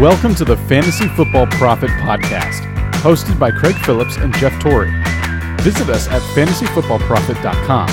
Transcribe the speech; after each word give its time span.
Welcome 0.00 0.34
to 0.36 0.46
the 0.46 0.56
Fantasy 0.56 1.08
Football 1.08 1.46
Profit 1.48 1.90
Podcast, 1.90 2.62
hosted 3.02 3.38
by 3.38 3.50
Craig 3.50 3.74
Phillips 3.84 4.16
and 4.16 4.34
Jeff 4.36 4.58
Torrey. 4.58 4.90
Visit 5.60 5.90
us 5.90 6.08
at 6.08 6.22
fantasyfootballprofit.com. 6.34 7.90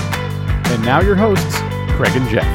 And 0.71 0.85
now 0.85 1.01
your 1.01 1.17
hosts, 1.17 1.57
Craig 1.97 2.15
and 2.15 2.25
Jeff. 2.29 2.45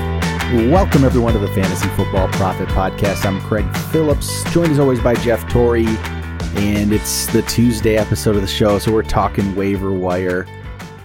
Welcome, 0.71 1.05
everyone, 1.05 1.35
to 1.35 1.39
the 1.39 1.49
Fantasy 1.49 1.87
Football 1.89 2.29
Profit 2.29 2.67
Podcast. 2.71 3.27
I'm 3.27 3.43
Craig 3.43 3.67
Phillips, 3.91 4.43
joined 4.55 4.73
as 4.73 4.79
always 4.79 5.01
by 5.01 5.17
Jeff 5.17 5.47
Torrey, 5.51 5.85
and 5.85 6.91
it's 6.91 7.27
the 7.27 7.43
Tuesday 7.43 7.99
episode 7.99 8.37
of 8.37 8.41
the 8.41 8.49
show, 8.49 8.79
so 8.79 8.91
we're 8.91 9.03
talking 9.03 9.55
waiver 9.55 9.93
wire. 9.93 10.47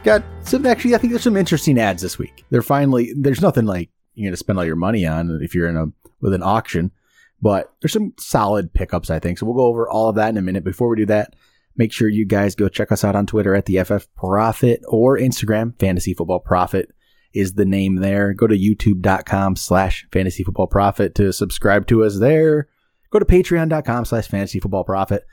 Got 0.06 0.24
some, 0.43 0.66
actually, 0.66 0.96
I 0.96 1.00
think 1.00 1.11
there's 1.11 1.24
some 1.24 1.36
interesting 1.36 1.78
adds 1.78 2.02
this 2.02 2.18
week. 2.18 2.46
They're 2.50 2.61
finally, 2.61 3.11
there's 3.14 3.42
nothing 3.42 3.66
like 3.66 3.89
you're 4.16 4.28
going 4.28 4.32
to 4.32 4.38
spend 4.38 4.57
all 4.57 4.64
your 4.64 4.78
money 4.78 5.06
on 5.06 5.38
if 5.42 5.54
you're 5.54 5.68
in 5.68 5.75
a, 5.75 5.88
with 6.21 6.34
an 6.34 6.43
auction, 6.43 6.92
but 7.41 7.73
there's 7.82 7.93
some 7.93 8.14
solid 8.18 8.73
pickups, 8.73 9.09
I 9.09 9.19
think. 9.19 9.37
So 9.37 9.46
we'll 9.46 9.55
go 9.55 9.65
over 9.65 9.89
all 9.89 10.09
of 10.09 10.15
that 10.15 10.29
in 10.29 10.37
a 10.37 10.41
minute. 10.41 10.64
Before 10.64 10.87
we 10.89 10.97
do 10.97 11.05
that, 11.07 11.36
make 11.75 11.93
sure 11.93 12.10
you 12.10 12.25
guys 12.25 12.55
go 12.55 12.69
check 12.69 12.91
us 12.91 13.04
out 13.04 13.15
on 13.15 13.25
Twitter 13.25 13.55
at 13.55 13.65
the 13.65 13.83
FF 13.83 14.07
Profit 14.15 14.82
or 14.87 15.18
Instagram, 15.18 15.79
Fantasy 15.79 16.13
Football 16.13 16.39
Profit 16.39 16.91
is 17.37 17.54
the 17.54 17.65
name 17.65 17.97
there. 17.97 18.33
Go 18.33 18.47
to 18.47 18.57
youtube.com 18.57 19.55
slash 19.55 20.07
fantasy 20.11 20.43
football 20.43 20.68
profit 20.68 21.15
to 21.15 21.32
subscribe 21.32 21.87
to 21.87 22.04
us 22.04 22.19
there. 22.19 22.68
Go 23.11 23.19
to 23.19 23.25
patreon.com 23.25 24.05
slash 24.05 24.27
fantasy 24.27 24.60
football 24.60 24.83
profit. 24.83 25.25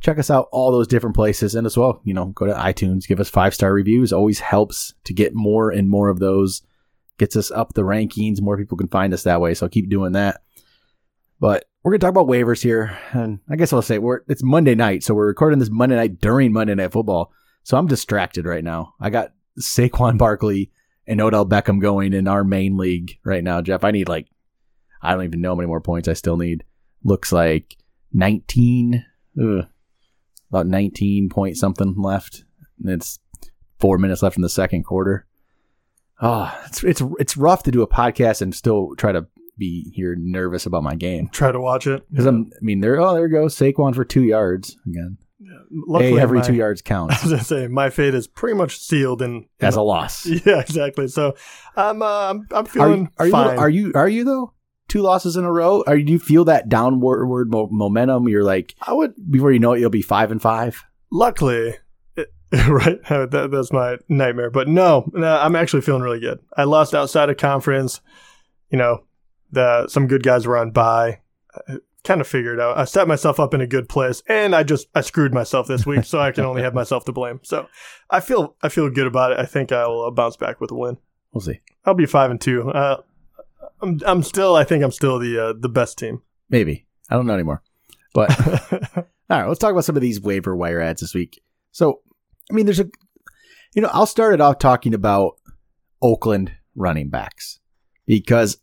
Check 0.00 0.18
us 0.18 0.30
out 0.30 0.48
all 0.50 0.72
those 0.72 0.88
different 0.88 1.14
places. 1.14 1.54
And 1.54 1.64
as 1.66 1.76
well, 1.76 2.00
you 2.04 2.12
know, 2.12 2.26
go 2.26 2.46
to 2.46 2.52
iTunes, 2.52 3.06
give 3.06 3.20
us 3.20 3.30
five 3.30 3.54
star 3.54 3.72
reviews. 3.72 4.12
Always 4.12 4.40
helps 4.40 4.94
to 5.04 5.14
get 5.14 5.34
more 5.34 5.70
and 5.70 5.88
more 5.88 6.08
of 6.08 6.18
those. 6.18 6.62
Gets 7.18 7.36
us 7.36 7.50
up 7.52 7.74
the 7.74 7.82
rankings. 7.82 8.42
More 8.42 8.58
people 8.58 8.76
can 8.76 8.88
find 8.88 9.14
us 9.14 9.22
that 9.22 9.40
way. 9.40 9.54
So 9.54 9.68
keep 9.68 9.88
doing 9.88 10.12
that. 10.12 10.42
But 11.42 11.64
we're 11.82 11.90
going 11.90 11.98
to 11.98 12.04
talk 12.06 12.12
about 12.12 12.28
waivers 12.28 12.62
here. 12.62 12.96
And 13.10 13.40
I 13.50 13.56
guess 13.56 13.72
I'll 13.72 13.82
say 13.82 13.98
we're, 13.98 14.20
it's 14.28 14.44
Monday 14.44 14.76
night. 14.76 15.02
So 15.02 15.12
we're 15.12 15.26
recording 15.26 15.58
this 15.58 15.72
Monday 15.72 15.96
night 15.96 16.20
during 16.20 16.52
Monday 16.52 16.76
Night 16.76 16.92
Football. 16.92 17.32
So 17.64 17.76
I'm 17.76 17.88
distracted 17.88 18.46
right 18.46 18.62
now. 18.62 18.94
I 19.00 19.10
got 19.10 19.32
Saquon 19.60 20.18
Barkley 20.18 20.70
and 21.04 21.20
Odell 21.20 21.44
Beckham 21.44 21.80
going 21.80 22.12
in 22.12 22.28
our 22.28 22.44
main 22.44 22.76
league 22.76 23.18
right 23.24 23.42
now, 23.42 23.60
Jeff. 23.60 23.82
I 23.82 23.90
need 23.90 24.08
like, 24.08 24.28
I 25.02 25.14
don't 25.14 25.24
even 25.24 25.40
know 25.40 25.50
how 25.50 25.54
many 25.56 25.66
more 25.66 25.80
points 25.80 26.06
I 26.06 26.12
still 26.12 26.36
need. 26.36 26.62
Looks 27.02 27.32
like 27.32 27.76
19, 28.12 29.04
ugh, 29.42 29.66
about 30.48 30.68
19 30.68 31.28
point 31.28 31.56
something 31.56 31.96
left. 31.98 32.44
And 32.78 32.92
it's 32.92 33.18
four 33.80 33.98
minutes 33.98 34.22
left 34.22 34.36
in 34.36 34.42
the 34.42 34.48
second 34.48 34.84
quarter. 34.84 35.26
Oh, 36.20 36.56
it's, 36.68 36.84
it's, 36.84 37.02
it's 37.18 37.36
rough 37.36 37.64
to 37.64 37.72
do 37.72 37.82
a 37.82 37.88
podcast 37.88 38.42
and 38.42 38.54
still 38.54 38.94
try 38.96 39.10
to 39.10 39.26
be 39.58 39.90
here 39.94 40.16
nervous 40.18 40.66
about 40.66 40.82
my 40.82 40.94
game. 40.94 41.28
Try 41.28 41.52
to 41.52 41.60
watch 41.60 41.86
it. 41.86 42.08
Because 42.10 42.26
I'm, 42.26 42.50
I 42.54 42.58
mean, 42.62 42.80
there, 42.80 43.00
oh, 43.00 43.14
there 43.14 43.28
goes 43.28 43.54
Saquon 43.56 43.94
for 43.94 44.04
two 44.04 44.22
yards 44.22 44.76
again. 44.86 45.18
Luckily, 45.70 46.12
hey, 46.12 46.20
every 46.20 46.38
my- 46.38 46.44
two 46.44 46.54
yards 46.54 46.82
I 46.86 46.88
counts 46.88 47.22
was 47.22 47.32
gonna 47.32 47.44
say 47.44 47.66
my 47.66 47.90
fate 47.90 48.14
is 48.14 48.26
pretty 48.26 48.56
much 48.56 48.78
sealed 48.78 49.22
in, 49.22 49.36
in 49.36 49.46
as 49.60 49.76
a 49.76 49.82
loss. 49.82 50.26
yeah, 50.46 50.60
exactly. 50.60 51.08
So 51.08 51.34
I'm 51.76 52.02
uh, 52.02 52.30
I'm, 52.30 52.46
I'm 52.50 52.66
feeling 52.66 53.00
you, 53.02 53.08
are 53.18 53.26
you, 53.26 53.32
fine. 53.32 53.58
are 53.58 53.70
you, 53.70 53.92
are 53.94 54.08
you 54.08 54.24
though? 54.24 54.52
Two 54.88 55.00
losses 55.00 55.36
in 55.36 55.44
a 55.44 55.52
row? 55.52 55.82
Are 55.86 55.96
do 55.96 56.12
you 56.12 56.18
feel 56.18 56.44
that 56.44 56.68
downward 56.68 57.50
mo- 57.50 57.68
momentum? 57.70 58.28
You're 58.28 58.44
like, 58.44 58.74
I 58.82 58.92
would 58.92 59.14
before 59.30 59.52
you 59.52 59.58
know 59.58 59.72
it, 59.72 59.80
you'll 59.80 59.90
be 59.90 60.02
five 60.02 60.30
and 60.30 60.40
five. 60.40 60.84
luckily, 61.10 61.74
right? 62.52 63.02
That, 63.08 63.48
that's 63.50 63.72
my 63.72 63.96
nightmare. 64.08 64.50
But 64.50 64.68
no, 64.68 65.10
no, 65.14 65.38
I'm 65.38 65.56
actually 65.56 65.82
feeling 65.82 66.02
really 66.02 66.20
good. 66.20 66.40
I 66.56 66.64
lost 66.64 66.94
outside 66.94 67.30
of 67.30 67.36
conference. 67.38 68.00
You 68.70 68.78
know, 68.78 69.04
the 69.52 69.86
some 69.88 70.06
good 70.06 70.22
guys 70.22 70.46
were 70.46 70.56
on 70.56 70.70
bye. 70.70 71.20
I 71.68 71.76
kind 72.04 72.20
of 72.20 72.26
figured 72.26 72.58
out. 72.58 72.78
I 72.78 72.84
set 72.84 73.06
myself 73.06 73.38
up 73.38 73.54
in 73.54 73.60
a 73.60 73.66
good 73.66 73.88
place, 73.88 74.22
and 74.26 74.54
I 74.54 74.62
just 74.62 74.88
I 74.94 75.02
screwed 75.02 75.32
myself 75.32 75.68
this 75.68 75.86
week, 75.86 76.04
so 76.04 76.18
I 76.18 76.32
can 76.32 76.44
only 76.44 76.62
have 76.62 76.74
myself 76.74 77.04
to 77.04 77.12
blame. 77.12 77.40
So 77.42 77.68
I 78.10 78.20
feel 78.20 78.56
I 78.62 78.68
feel 78.68 78.90
good 78.90 79.06
about 79.06 79.32
it. 79.32 79.38
I 79.38 79.46
think 79.46 79.70
I 79.72 79.86
will 79.86 80.06
uh, 80.06 80.10
bounce 80.10 80.36
back 80.36 80.60
with 80.60 80.70
a 80.70 80.76
win. 80.76 80.98
We'll 81.32 81.42
see. 81.42 81.60
I'll 81.84 81.94
be 81.94 82.06
five 82.06 82.30
and 82.30 82.40
two. 82.40 82.70
Uh, 82.70 83.02
I'm 83.80 84.00
I'm 84.04 84.22
still 84.22 84.56
I 84.56 84.64
think 84.64 84.82
I'm 84.82 84.90
still 84.90 85.18
the 85.18 85.38
uh, 85.38 85.52
the 85.58 85.68
best 85.68 85.98
team. 85.98 86.22
Maybe 86.48 86.86
I 87.10 87.14
don't 87.14 87.26
know 87.26 87.34
anymore. 87.34 87.62
But 88.14 88.30
all 88.96 89.04
right, 89.28 89.46
let's 89.46 89.58
talk 89.58 89.72
about 89.72 89.84
some 89.84 89.96
of 89.96 90.02
these 90.02 90.20
waiver 90.20 90.56
wire 90.56 90.80
adds 90.80 91.00
this 91.00 91.14
week. 91.14 91.42
So, 91.70 92.00
I 92.50 92.54
mean, 92.54 92.66
there's 92.66 92.80
a, 92.80 92.88
you 93.74 93.82
know, 93.82 93.90
I'll 93.92 94.06
start 94.06 94.34
it 94.34 94.40
off 94.40 94.58
talking 94.58 94.94
about 94.94 95.38
Oakland 96.02 96.52
running 96.74 97.08
backs 97.08 97.60
because 98.06 98.58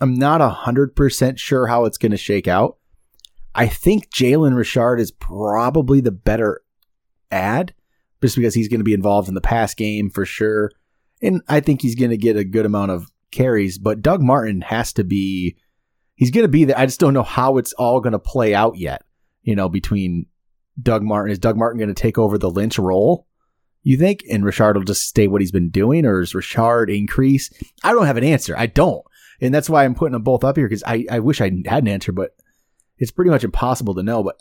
I'm 0.00 0.14
not 0.14 0.40
a 0.40 0.48
hundred 0.48 0.94
percent 0.94 1.38
sure 1.38 1.66
how 1.66 1.84
it's 1.84 1.98
going 1.98 2.12
to 2.12 2.18
shake 2.18 2.48
out. 2.48 2.78
I 3.54 3.66
think 3.68 4.10
Jalen 4.10 4.56
Richard 4.56 5.00
is 5.00 5.10
probably 5.10 6.00
the 6.00 6.12
better 6.12 6.60
add, 7.30 7.74
just 8.22 8.36
because 8.36 8.54
he's 8.54 8.68
going 8.68 8.80
to 8.80 8.84
be 8.84 8.92
involved 8.92 9.28
in 9.28 9.34
the 9.34 9.40
pass 9.40 9.74
game 9.74 10.10
for 10.10 10.26
sure, 10.26 10.70
and 11.22 11.40
I 11.48 11.60
think 11.60 11.80
he's 11.80 11.94
going 11.94 12.10
to 12.10 12.16
get 12.16 12.36
a 12.36 12.44
good 12.44 12.66
amount 12.66 12.90
of 12.90 13.10
carries. 13.30 13.78
But 13.78 14.02
Doug 14.02 14.20
Martin 14.22 14.60
has 14.62 14.92
to 14.94 15.04
be 15.04 15.56
he's 16.16 16.30
going 16.30 16.44
to 16.44 16.48
be 16.48 16.64
there. 16.64 16.78
I 16.78 16.86
just 16.86 17.00
don't 17.00 17.14
know 17.14 17.22
how 17.22 17.56
it's 17.56 17.72
all 17.74 18.00
going 18.00 18.12
to 18.12 18.18
play 18.18 18.54
out 18.54 18.76
yet. 18.76 19.02
You 19.42 19.54
know, 19.54 19.68
between 19.68 20.26
Doug 20.82 21.02
Martin, 21.02 21.32
is 21.32 21.38
Doug 21.38 21.56
Martin 21.56 21.78
going 21.78 21.94
to 21.94 21.94
take 21.94 22.18
over 22.18 22.36
the 22.36 22.50
Lynch 22.50 22.78
role? 22.78 23.26
You 23.82 23.96
think, 23.96 24.24
and 24.28 24.44
Richard 24.44 24.76
will 24.76 24.82
just 24.82 25.08
stay 25.08 25.28
what 25.28 25.40
he's 25.40 25.52
been 25.52 25.70
doing, 25.70 26.04
or 26.04 26.20
is 26.20 26.34
Richard 26.34 26.90
increase? 26.90 27.50
I 27.84 27.92
don't 27.92 28.06
have 28.06 28.16
an 28.16 28.24
answer. 28.24 28.56
I 28.58 28.66
don't, 28.66 29.05
and 29.40 29.54
that's 29.54 29.70
why 29.70 29.84
I'm 29.84 29.94
putting 29.94 30.12
them 30.12 30.22
both 30.22 30.44
up 30.44 30.56
here 30.56 30.68
because 30.68 30.84
I, 30.86 31.04
I 31.10 31.18
wish 31.20 31.40
I 31.40 31.50
had 31.66 31.82
an 31.82 31.88
answer, 31.88 32.12
but 32.12 32.34
it's 32.98 33.10
pretty 33.10 33.30
much 33.30 33.44
impossible 33.44 33.94
to 33.94 34.02
know. 34.02 34.22
But 34.22 34.40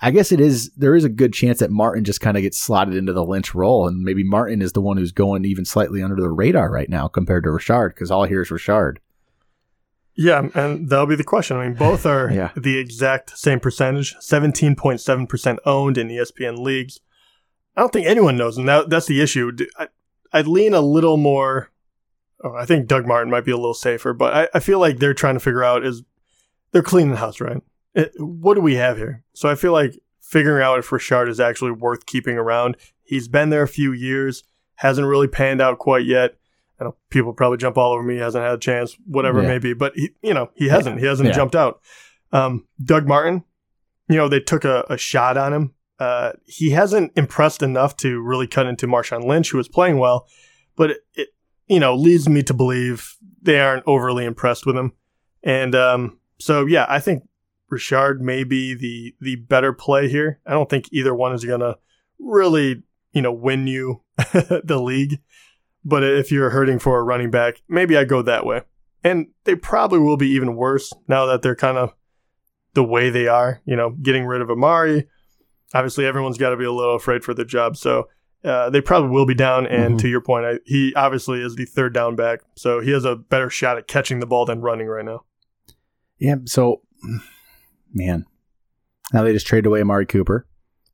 I 0.00 0.10
guess 0.10 0.32
it 0.32 0.40
is. 0.40 0.70
There 0.74 0.94
is 0.96 1.04
a 1.04 1.08
good 1.08 1.32
chance 1.32 1.60
that 1.60 1.70
Martin 1.70 2.04
just 2.04 2.20
kind 2.20 2.36
of 2.36 2.42
gets 2.42 2.58
slotted 2.60 2.94
into 2.96 3.12
the 3.12 3.24
Lynch 3.24 3.54
role, 3.54 3.86
and 3.88 4.02
maybe 4.02 4.24
Martin 4.24 4.60
is 4.62 4.72
the 4.72 4.80
one 4.80 4.96
who's 4.96 5.12
going 5.12 5.44
even 5.44 5.64
slightly 5.64 6.02
under 6.02 6.16
the 6.16 6.30
radar 6.30 6.70
right 6.70 6.88
now 6.88 7.08
compared 7.08 7.44
to 7.44 7.50
Richard 7.50 7.90
because 7.94 8.10
all 8.10 8.24
here 8.24 8.42
is 8.42 8.50
Richard. 8.50 9.00
yeah, 10.16 10.48
and 10.54 10.88
that'll 10.88 11.06
be 11.06 11.16
the 11.16 11.24
question. 11.24 11.56
I 11.56 11.66
mean, 11.68 11.76
both 11.76 12.06
are 12.14 12.30
Yeah. 12.30 12.50
the 12.56 12.78
exact 12.78 13.38
same 13.38 13.60
percentage, 13.60 14.14
seventeen 14.20 14.74
point 14.76 15.00
seven 15.00 15.26
percent 15.26 15.58
owned 15.64 15.96
in 15.98 16.08
ESPN 16.08 16.58
leagues. 16.58 17.00
I 17.76 17.80
don't 17.80 17.92
think 17.92 18.06
anyone 18.06 18.36
knows, 18.36 18.56
and 18.58 18.68
that, 18.68 18.88
that's 18.90 19.06
the 19.06 19.20
issue. 19.20 19.50
I, 19.78 19.88
I'd 20.32 20.46
lean 20.46 20.74
a 20.74 20.80
little 20.80 21.16
more. 21.16 21.70
Oh, 22.44 22.54
I 22.54 22.66
think 22.66 22.86
Doug 22.86 23.06
Martin 23.06 23.30
might 23.30 23.44
be 23.46 23.52
a 23.52 23.56
little 23.56 23.72
safer, 23.74 24.12
but 24.12 24.34
I, 24.34 24.48
I 24.56 24.60
feel 24.60 24.78
like 24.78 24.98
they're 24.98 25.14
trying 25.14 25.34
to 25.34 25.40
figure 25.40 25.64
out 25.64 25.84
is 25.84 26.02
they're 26.72 26.82
cleaning 26.82 27.12
the 27.12 27.16
house, 27.16 27.40
right? 27.40 27.62
It, 27.94 28.12
what 28.18 28.54
do 28.54 28.60
we 28.60 28.74
have 28.74 28.98
here? 28.98 29.24
So 29.32 29.48
I 29.48 29.54
feel 29.54 29.72
like 29.72 29.98
figuring 30.20 30.62
out 30.62 30.78
if 30.78 30.92
Richard 30.92 31.28
is 31.28 31.40
actually 31.40 31.70
worth 31.70 32.06
keeping 32.06 32.36
around. 32.36 32.76
He's 33.02 33.28
been 33.28 33.50
there 33.50 33.62
a 33.62 33.68
few 33.68 33.92
years, 33.92 34.44
hasn't 34.76 35.06
really 35.06 35.28
panned 35.28 35.60
out 35.62 35.78
quite 35.78 36.04
yet. 36.04 36.36
I 36.80 36.84
know 36.84 36.96
people 37.08 37.32
probably 37.32 37.58
jump 37.58 37.78
all 37.78 37.92
over 37.92 38.02
me, 38.02 38.16
hasn't 38.16 38.44
had 38.44 38.54
a 38.54 38.58
chance, 38.58 38.96
whatever 39.06 39.40
Yeah. 39.40 39.46
it 39.46 39.48
may 39.48 39.58
be, 39.58 39.72
but 39.74 39.94
he, 39.94 40.10
you 40.22 40.34
know, 40.34 40.50
he 40.54 40.68
hasn't, 40.68 40.98
he 41.00 41.06
hasn't 41.06 41.28
Yeah. 41.28 41.34
jumped 41.34 41.54
out. 41.56 41.80
Um, 42.32 42.66
Doug 42.82 43.06
Martin, 43.06 43.44
you 44.08 44.16
know, 44.16 44.28
they 44.28 44.40
took 44.40 44.64
a, 44.64 44.84
a 44.90 44.98
shot 44.98 45.36
on 45.36 45.52
him. 45.54 45.74
Uh, 46.00 46.32
he 46.44 46.70
hasn't 46.70 47.12
impressed 47.16 47.62
enough 47.62 47.96
to 47.98 48.20
really 48.20 48.48
cut 48.48 48.66
into 48.66 48.86
Marshawn 48.88 49.24
Lynch, 49.24 49.50
who 49.52 49.56
was 49.58 49.68
playing 49.68 49.98
well, 49.98 50.26
but 50.76 50.90
it, 50.90 50.98
it 51.14 51.28
you 51.66 51.80
know, 51.80 51.94
leads 51.94 52.28
me 52.28 52.42
to 52.42 52.54
believe 52.54 53.16
they 53.42 53.60
aren't 53.60 53.84
overly 53.86 54.24
impressed 54.24 54.66
with 54.66 54.76
him. 54.76 54.92
And 55.42 55.74
um, 55.74 56.18
so, 56.38 56.66
yeah, 56.66 56.86
I 56.88 57.00
think 57.00 57.24
Richard 57.68 58.22
may 58.22 58.44
be 58.44 58.74
the 58.74 59.14
the 59.20 59.36
better 59.36 59.72
play 59.72 60.08
here. 60.08 60.40
I 60.46 60.52
don't 60.52 60.68
think 60.68 60.88
either 60.92 61.14
one 61.14 61.32
is 61.32 61.44
going 61.44 61.60
to 61.60 61.78
really, 62.18 62.82
you 63.12 63.22
know, 63.22 63.32
win 63.32 63.66
you 63.66 64.02
the 64.64 64.80
league. 64.82 65.20
But 65.84 66.02
if 66.02 66.32
you're 66.32 66.50
hurting 66.50 66.78
for 66.78 66.98
a 66.98 67.02
running 67.02 67.30
back, 67.30 67.62
maybe 67.68 67.96
I 67.96 68.04
go 68.04 68.22
that 68.22 68.46
way. 68.46 68.62
And 69.02 69.26
they 69.44 69.54
probably 69.54 69.98
will 69.98 70.16
be 70.16 70.30
even 70.30 70.56
worse 70.56 70.92
now 71.08 71.26
that 71.26 71.42
they're 71.42 71.54
kind 71.54 71.76
of 71.76 71.94
the 72.72 72.84
way 72.84 73.10
they 73.10 73.28
are, 73.28 73.60
you 73.66 73.76
know, 73.76 73.90
getting 73.90 74.24
rid 74.24 74.40
of 74.40 74.50
Amari. 74.50 75.06
Obviously, 75.74 76.06
everyone's 76.06 76.38
got 76.38 76.50
to 76.50 76.56
be 76.56 76.64
a 76.64 76.72
little 76.72 76.94
afraid 76.94 77.22
for 77.22 77.34
their 77.34 77.44
job. 77.44 77.76
So 77.76 78.08
uh, 78.44 78.70
they 78.70 78.80
probably 78.80 79.10
will 79.10 79.26
be 79.26 79.34
down. 79.34 79.66
And 79.66 79.94
Mhm. 79.94 80.00
to 80.00 80.08
your 80.08 80.20
point, 80.20 80.44
I, 80.44 80.58
he 80.64 80.92
obviously 80.94 81.40
is 81.40 81.56
the 81.56 81.64
third 81.64 81.94
down 81.94 82.14
back. 82.16 82.40
So 82.56 82.80
he 82.80 82.90
has 82.92 83.04
a 83.04 83.16
better 83.16 83.48
shot 83.50 83.78
at 83.78 83.88
catching 83.88 84.20
the 84.20 84.26
ball 84.26 84.44
than 84.46 84.60
running 84.60 84.86
right 84.86 85.04
now. 85.04 85.24
Yeah. 86.18 86.36
So, 86.46 86.82
man, 87.92 88.24
now 89.12 89.22
they 89.22 89.32
just 89.32 89.46
traded 89.46 89.66
away 89.66 89.80
Amari 89.80 90.06
Cooper. 90.06 90.46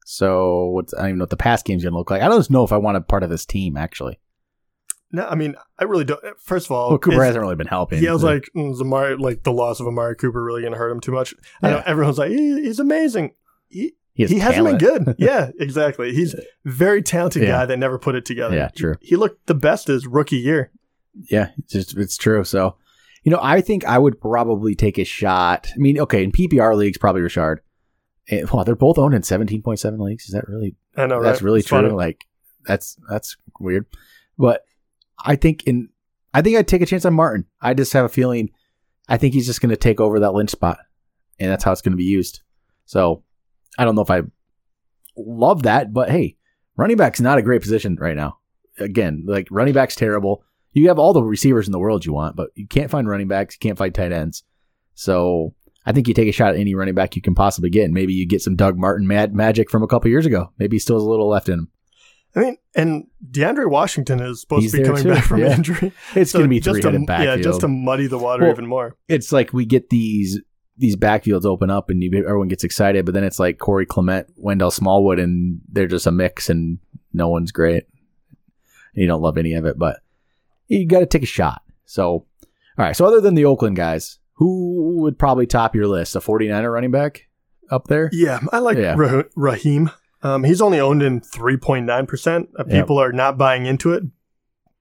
So 0.04 0.66
what's 0.70 0.92
I 0.94 0.98
don't 1.02 1.06
even 1.10 1.18
know 1.18 1.22
what 1.24 1.30
the 1.30 1.36
pass 1.36 1.62
game's 1.62 1.84
gonna 1.84 1.96
look 1.96 2.10
like. 2.10 2.22
I 2.22 2.28
don't 2.28 2.50
know 2.50 2.64
if 2.64 2.72
I 2.72 2.76
want 2.78 2.96
a 2.96 3.00
part 3.00 3.22
of 3.22 3.30
this 3.30 3.46
team 3.46 3.76
actually. 3.76 4.18
No, 5.12 5.26
I 5.26 5.34
mean, 5.34 5.56
I 5.78 5.84
really 5.84 6.04
don't. 6.04 6.20
First 6.38 6.66
of 6.66 6.72
all, 6.72 6.90
Well, 6.90 6.98
Cooper 6.98 7.22
hasn't 7.24 7.42
really 7.42 7.56
been 7.56 7.66
helping. 7.66 7.98
He 7.98 8.08
was 8.08 8.22
like, 8.22 8.48
mm, 8.56 8.70
is 8.72 8.80
Amari, 8.80 9.16
like 9.16 9.42
the 9.42 9.52
loss 9.52 9.80
of 9.80 9.88
Amari 9.88 10.14
Cooper 10.14 10.40
really 10.42 10.60
going 10.62 10.72
to 10.72 10.78
hurt 10.78 10.90
him 10.92 11.00
too 11.00 11.10
much? 11.10 11.34
I 11.62 11.70
know 11.70 11.82
everyone's 11.84 12.16
like, 12.18 12.30
he, 12.30 12.62
he's 12.62 12.78
amazing. 12.78 13.32
He, 13.68 13.94
he, 14.20 14.22
has 14.22 14.30
he 14.30 14.38
hasn't 14.38 14.66
been 14.66 14.78
good. 14.78 15.14
yeah, 15.18 15.50
exactly. 15.58 16.12
He's 16.14 16.34
a 16.34 16.42
very 16.64 17.02
talented 17.02 17.42
Yeah. 17.42 17.48
guy 17.48 17.66
that 17.66 17.78
never 17.78 17.98
put 17.98 18.14
it 18.14 18.24
together. 18.24 18.56
Yeah, 18.56 18.68
true. 18.68 18.94
He 19.00 19.16
looked 19.16 19.46
the 19.46 19.54
best 19.54 19.86
his 19.88 20.06
rookie 20.06 20.36
year. 20.38 20.70
Yeah, 21.30 21.50
it's 21.58 21.72
just 21.72 21.96
it's 21.96 22.16
true. 22.16 22.44
So 22.44 22.76
You 23.24 23.30
know, 23.32 23.40
I 23.42 23.60
think 23.60 23.84
I 23.84 23.98
would 23.98 24.20
probably 24.20 24.74
take 24.74 24.98
a 24.98 25.04
shot. 25.04 25.68
I 25.74 25.78
mean, 25.78 25.98
okay, 26.00 26.22
in 26.24 26.32
PPR 26.32 26.76
leagues, 26.76 26.98
probably 26.98 27.20
Richard. 27.22 27.60
And, 28.30 28.40
eh, 28.42 28.46
well, 28.52 28.64
they're 28.64 28.76
both 28.76 28.96
owned 28.98 29.14
in 29.14 29.22
17.7 29.22 29.98
leagues. 29.98 30.24
Is 30.26 30.32
that 30.32 30.46
really 30.48 30.76
I 30.96 31.06
know, 31.06 31.22
that's 31.22 31.40
right? 31.40 31.46
really 31.46 31.58
It's 31.60 31.68
true. 31.68 31.78
funny. 31.78 31.90
Like 31.90 32.24
that's 32.66 32.96
that's 33.10 33.36
weird. 33.58 33.86
But 34.38 34.64
I 35.24 35.36
think 35.36 35.64
in 35.64 35.88
I 36.32 36.42
think 36.42 36.56
I'd 36.56 36.68
take 36.68 36.82
a 36.82 36.86
chance 36.86 37.04
on 37.04 37.14
Martin. 37.14 37.46
I 37.60 37.74
just 37.74 37.92
have 37.92 38.04
a 38.04 38.08
feeling 38.08 38.50
I 39.08 39.16
think 39.16 39.34
he's 39.34 39.46
just 39.46 39.60
going 39.60 39.70
to 39.70 39.76
take 39.76 40.00
over 40.00 40.20
that 40.20 40.32
Lynch 40.34 40.50
spot, 40.50 40.78
and 41.40 41.50
that's 41.50 41.64
how 41.64 41.72
it's 41.72 41.82
going 41.82 41.92
to 41.92 41.96
be 41.96 42.04
used. 42.04 42.42
So 42.84 43.24
I 43.78 43.84
don't 43.84 43.94
know 43.94 44.02
if 44.02 44.10
I 44.10 44.22
love 45.16 45.62
that, 45.64 45.92
but 45.92 46.10
hey, 46.10 46.36
running 46.76 46.96
back's 46.96 47.20
not 47.20 47.38
a 47.38 47.42
great 47.42 47.62
position 47.62 47.96
right 48.00 48.16
now. 48.16 48.38
Again, 48.78 49.24
like 49.26 49.48
running 49.50 49.74
back's 49.74 49.96
terrible. 49.96 50.42
You 50.72 50.88
have 50.88 50.98
all 50.98 51.12
the 51.12 51.22
receivers 51.22 51.66
in 51.66 51.72
the 51.72 51.78
world 51.78 52.04
you 52.06 52.12
want, 52.12 52.36
but 52.36 52.50
you 52.54 52.66
can't 52.66 52.90
find 52.90 53.08
running 53.08 53.28
backs. 53.28 53.56
You 53.56 53.68
can't 53.68 53.78
find 53.78 53.94
tight 53.94 54.12
ends. 54.12 54.44
So 54.94 55.54
I 55.84 55.92
think 55.92 56.06
you 56.08 56.14
take 56.14 56.28
a 56.28 56.32
shot 56.32 56.54
at 56.54 56.60
any 56.60 56.74
running 56.74 56.94
back 56.94 57.16
you 57.16 57.22
can 57.22 57.34
possibly 57.34 57.70
get. 57.70 57.84
And 57.84 57.94
maybe 57.94 58.12
you 58.12 58.26
get 58.26 58.42
some 58.42 58.54
Doug 58.56 58.78
Martin 58.78 59.06
mad 59.06 59.34
magic 59.34 59.70
from 59.70 59.82
a 59.82 59.86
couple 59.88 60.10
years 60.10 60.26
ago. 60.26 60.52
Maybe 60.58 60.76
he 60.76 60.78
still 60.80 60.96
has 60.96 61.02
a 61.02 61.08
little 61.08 61.28
left 61.28 61.48
in 61.48 61.54
him. 61.60 61.68
I 62.36 62.40
mean, 62.40 62.56
and 62.76 63.06
DeAndre 63.28 63.68
Washington 63.68 64.20
is 64.20 64.40
supposed 64.42 64.62
He's 64.62 64.72
to 64.72 64.78
be 64.78 64.84
coming 64.84 65.02
too, 65.02 65.12
back 65.12 65.24
from 65.24 65.40
yeah. 65.40 65.52
injury. 65.56 65.92
It's 66.14 66.30
So 66.30 66.38
going 66.38 66.48
to 66.48 66.50
be 66.50 66.60
just 66.60 66.74
three 66.76 66.82
to, 66.82 66.90
headed 66.92 67.06
backfield. 67.06 67.38
Yeah, 67.38 67.42
just 67.42 67.60
to 67.62 67.68
muddy 67.68 68.06
the 68.06 68.18
water 68.18 68.44
Well, 68.44 68.52
even 68.52 68.66
more. 68.66 68.96
it's 69.08 69.32
like 69.32 69.52
we 69.52 69.64
get 69.64 69.90
these 69.90 70.40
these 70.80 70.96
backfields 70.96 71.44
open 71.44 71.70
up 71.70 71.90
and 71.90 72.02
you, 72.02 72.10
everyone 72.26 72.48
gets 72.48 72.64
excited, 72.64 73.04
but 73.04 73.12
then 73.14 73.22
it's 73.24 73.38
like 73.38 73.58
Corey 73.58 73.86
Clement, 73.86 74.26
Wendell 74.36 74.70
Smallwood, 74.70 75.18
and 75.18 75.60
they're 75.70 75.86
just 75.86 76.06
a 76.06 76.10
mix 76.10 76.48
and 76.48 76.78
no 77.12 77.28
one's 77.28 77.52
great. 77.52 77.84
You 78.94 79.06
don't 79.06 79.22
love 79.22 79.38
any 79.38 79.52
of 79.54 79.66
it, 79.66 79.78
but 79.78 80.00
you 80.68 80.86
got 80.86 81.00
to 81.00 81.06
take 81.06 81.22
a 81.22 81.26
shot. 81.26 81.62
So, 81.84 82.06
all 82.08 82.26
right. 82.78 82.96
So, 82.96 83.04
other 83.04 83.20
than 83.20 83.34
the 83.34 83.44
Oakland 83.44 83.76
guys, 83.76 84.18
who 84.34 85.00
would 85.02 85.18
probably 85.18 85.46
top 85.46 85.74
your 85.74 85.86
list? 85.86 86.16
A 86.16 86.20
49er 86.20 86.72
running 86.72 86.90
back 86.90 87.28
up 87.70 87.86
there? 87.88 88.08
Yeah, 88.12 88.40
I 88.52 88.58
like 88.58 88.78
Yeah. 88.78 88.94
Rah- 88.96 89.22
Raheem. 89.36 89.90
Um, 90.22 90.44
he's 90.44 90.60
only 90.60 90.80
owned 90.80 91.02
in 91.02 91.20
3.9%. 91.20 92.48
Uh, 92.58 92.64
Yeah. 92.66 92.80
people 92.80 92.98
are 92.98 93.12
not 93.12 93.38
buying 93.38 93.66
into 93.66 93.92
it, 93.92 94.02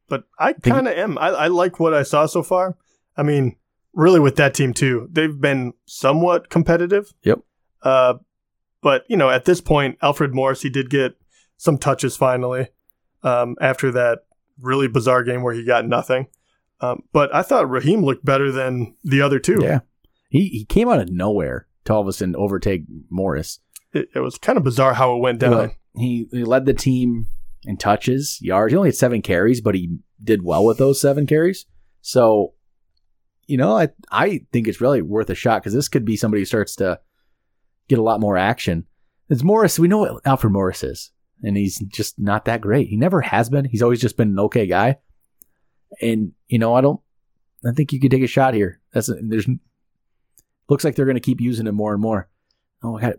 but 0.08 0.24
I 0.40 0.54
kind 0.54 0.88
of 0.88 0.98
am. 0.98 1.18
I, 1.18 1.28
I 1.30 1.48
like 1.48 1.80
what 1.80 1.94
I 1.94 2.04
saw 2.04 2.26
so 2.26 2.42
far. 2.44 2.78
I 3.18 3.24
mean, 3.24 3.56
really 3.94 4.20
with 4.20 4.36
that 4.38 4.54
team 4.54 4.74
too, 4.74 5.08
they've 5.12 5.40
been 5.40 5.74
somewhat 5.86 6.50
competitive. 6.50 7.14
Yep. 7.24 7.40
Uh, 7.82 8.16
but 8.82 9.04
you 9.08 9.18
know, 9.18 9.30
at 9.30 9.46
this 9.46 9.62
point, 9.62 9.98
Alfred 10.02 10.34
Morris, 10.34 10.62
he 10.62 10.70
did 10.70 10.90
get 10.90 11.16
some 11.58 11.78
touches 11.78 12.16
finally 12.16 12.68
um, 13.24 13.56
after 13.62 13.92
that 13.92 14.20
really 14.62 14.88
bizarre 14.88 15.24
game 15.24 15.44
where 15.44 15.54
he 15.54 15.66
got 15.66 15.86
nothing. 15.86 16.28
Um, 16.82 17.04
but 17.12 17.34
I 17.36 17.42
thought 17.42 17.70
Raheem 17.70 18.04
looked 18.04 18.24
better 18.24 18.52
than 18.52 18.96
the 19.04 19.22
other 19.22 19.40
two. 19.40 19.60
Yeah. 19.62 19.80
He, 20.30 20.48
he 20.50 20.66
came 20.66 20.88
out 20.88 21.00
of 21.00 21.10
nowhere 21.10 21.68
to 21.86 21.94
all 21.94 22.02
of 22.02 22.08
a 22.08 22.14
sudden 22.14 22.36
overtake 22.36 22.84
Morris. 23.10 23.60
It, 23.94 24.10
it 24.16 24.20
was 24.20 24.38
kind 24.38 24.58
of 24.58 24.64
bizarre 24.64 24.94
how 24.94 25.16
it 25.16 25.20
went 25.20 25.40
down. 25.40 25.72
He, 25.96 26.28
he 26.32 26.44
led 26.44 26.66
the 26.66 26.74
team 26.74 27.26
in 27.64 27.78
touches, 27.78 28.38
yards. 28.42 28.72
He 28.72 28.78
only 28.78 28.90
had 28.90 28.96
seven 28.96 29.22
carries, 29.22 29.60
but 29.60 29.76
he 29.76 29.98
did 30.24 30.44
well 30.44 30.64
with 30.64 30.78
those 30.78 31.02
seven 31.02 31.26
carries. 31.26 31.66
So, 32.02 32.54
you 33.50 33.58
know, 33.58 33.76
I 33.76 33.90
I 34.12 34.42
think 34.54 34.68
it's 34.68 34.80
really 34.80 35.02
worth 35.02 35.30
a 35.32 35.36
shot 35.36 35.62
because 35.62 35.74
this 35.74 35.90
could 35.90 36.06
be 36.06 36.16
somebody 36.16 36.42
who 36.42 36.46
starts 36.46 36.76
to 36.76 37.00
get 37.88 37.98
a 37.98 38.04
lot 38.04 38.22
more 38.22 38.38
action. 38.38 38.86
It's 39.28 39.44
Morris. 39.44 39.80
We 39.80 39.88
know 39.88 39.98
what 39.98 40.22
Alfred 40.26 40.54
Morris 40.54 40.84
is, 40.84 41.12
and 41.42 41.58
he's 41.58 41.80
just 41.80 42.20
not 42.20 42.46
that 42.46 42.62
great. 42.62 42.90
He 42.90 42.96
never 42.96 43.22
has 43.22 43.50
been. 43.50 43.66
He's 43.66 43.82
always 43.82 44.00
just 44.00 44.18
been 44.18 44.30
an 44.30 44.40
okay 44.40 44.68
guy. 44.68 44.98
And 46.00 46.34
you 46.48 46.60
know, 46.60 46.76
I 46.76 46.82
don't. 46.82 47.02
I 47.66 47.72
think 47.72 47.92
you 47.92 48.00
could 48.00 48.12
take 48.12 48.24
a 48.24 48.28
shot 48.28 48.54
here. 48.54 48.80
That's 48.94 49.10
there's. 49.22 49.48
Looks 50.70 50.84
like 50.84 50.94
they're 50.94 51.06
going 51.06 51.16
to 51.16 51.20
keep 51.20 51.42
using 51.42 51.66
him 51.66 51.74
more 51.74 51.94
and 51.94 52.02
more. 52.02 52.30
Oh, 52.84 52.98
I 53.00 53.02
got 53.02 53.16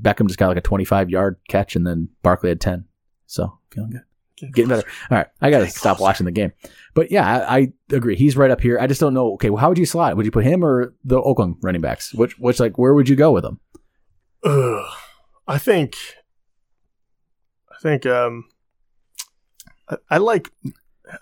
Beckham 0.00 0.28
just 0.28 0.38
got 0.38 0.48
like 0.48 0.56
a 0.56 0.62
25 0.62 1.10
yard 1.10 1.36
catch, 1.46 1.76
and 1.76 1.86
then 1.86 2.08
Barkley 2.22 2.48
had 2.48 2.60
10. 2.62 2.86
So 3.26 3.58
feeling 3.70 3.90
good, 3.90 4.04
getting 4.38 4.68
better. 4.68 4.86
All 5.10 5.18
right, 5.18 5.26
I 5.40 5.50
got 5.50 5.60
to 5.60 5.70
stop 5.70 6.00
watching 6.00 6.24
the 6.24 6.32
game. 6.32 6.52
But 6.94 7.10
yeah, 7.10 7.26
I, 7.26 7.58
I 7.58 7.72
agree. 7.90 8.16
He's 8.16 8.36
right 8.36 8.50
up 8.50 8.60
here. 8.60 8.78
I 8.78 8.86
just 8.86 9.00
don't 9.00 9.14
know. 9.14 9.32
Okay, 9.34 9.50
well, 9.50 9.60
how 9.60 9.68
would 9.68 9.78
you 9.78 9.86
slot? 9.86 10.16
Would 10.16 10.26
you 10.26 10.32
put 10.32 10.44
him 10.44 10.64
or 10.64 10.94
the 11.04 11.20
Oakland 11.20 11.56
running 11.62 11.80
backs? 11.80 12.12
Which, 12.14 12.38
which, 12.38 12.60
like, 12.60 12.78
where 12.78 12.94
would 12.94 13.08
you 13.08 13.16
go 13.16 13.32
with 13.32 13.44
them? 13.44 13.60
Ugh. 14.44 14.90
I 15.46 15.58
think, 15.58 15.96
I 17.70 17.76
think, 17.82 18.06
um, 18.06 18.48
I, 19.88 19.96
I 20.10 20.18
like. 20.18 20.50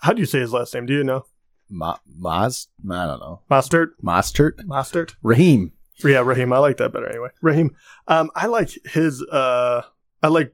How 0.01 0.13
do 0.13 0.19
you 0.19 0.25
say 0.25 0.39
his 0.39 0.53
last 0.53 0.73
name? 0.73 0.85
Do 0.85 0.93
you 0.93 1.03
know? 1.03 1.25
Ma- 1.69 1.97
Maz? 2.19 2.67
I 2.89 3.05
don't 3.05 3.19
know. 3.19 3.41
Mostert. 3.49 3.91
Mostert? 4.03 4.63
Mostert. 4.65 5.15
Raheem. 5.23 5.71
Yeah, 6.03 6.19
Raheem. 6.19 6.51
I 6.53 6.57
like 6.59 6.77
that 6.77 6.93
better 6.93 7.09
anyway. 7.09 7.29
Raheem. 7.41 7.75
Um, 8.07 8.31
I 8.35 8.47
like 8.47 8.71
his. 8.85 9.21
Uh, 9.23 9.81
I 10.23 10.27
like 10.27 10.53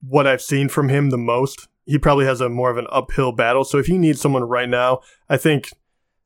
what 0.00 0.26
I've 0.26 0.42
seen 0.42 0.68
from 0.68 0.88
him 0.88 1.10
the 1.10 1.18
most. 1.18 1.68
He 1.84 1.98
probably 1.98 2.24
has 2.26 2.40
a 2.40 2.48
more 2.48 2.70
of 2.70 2.76
an 2.76 2.86
uphill 2.90 3.32
battle. 3.32 3.64
So 3.64 3.78
if 3.78 3.88
you 3.88 3.98
need 3.98 4.18
someone 4.18 4.44
right 4.44 4.68
now, 4.68 5.00
I 5.28 5.36
think, 5.36 5.70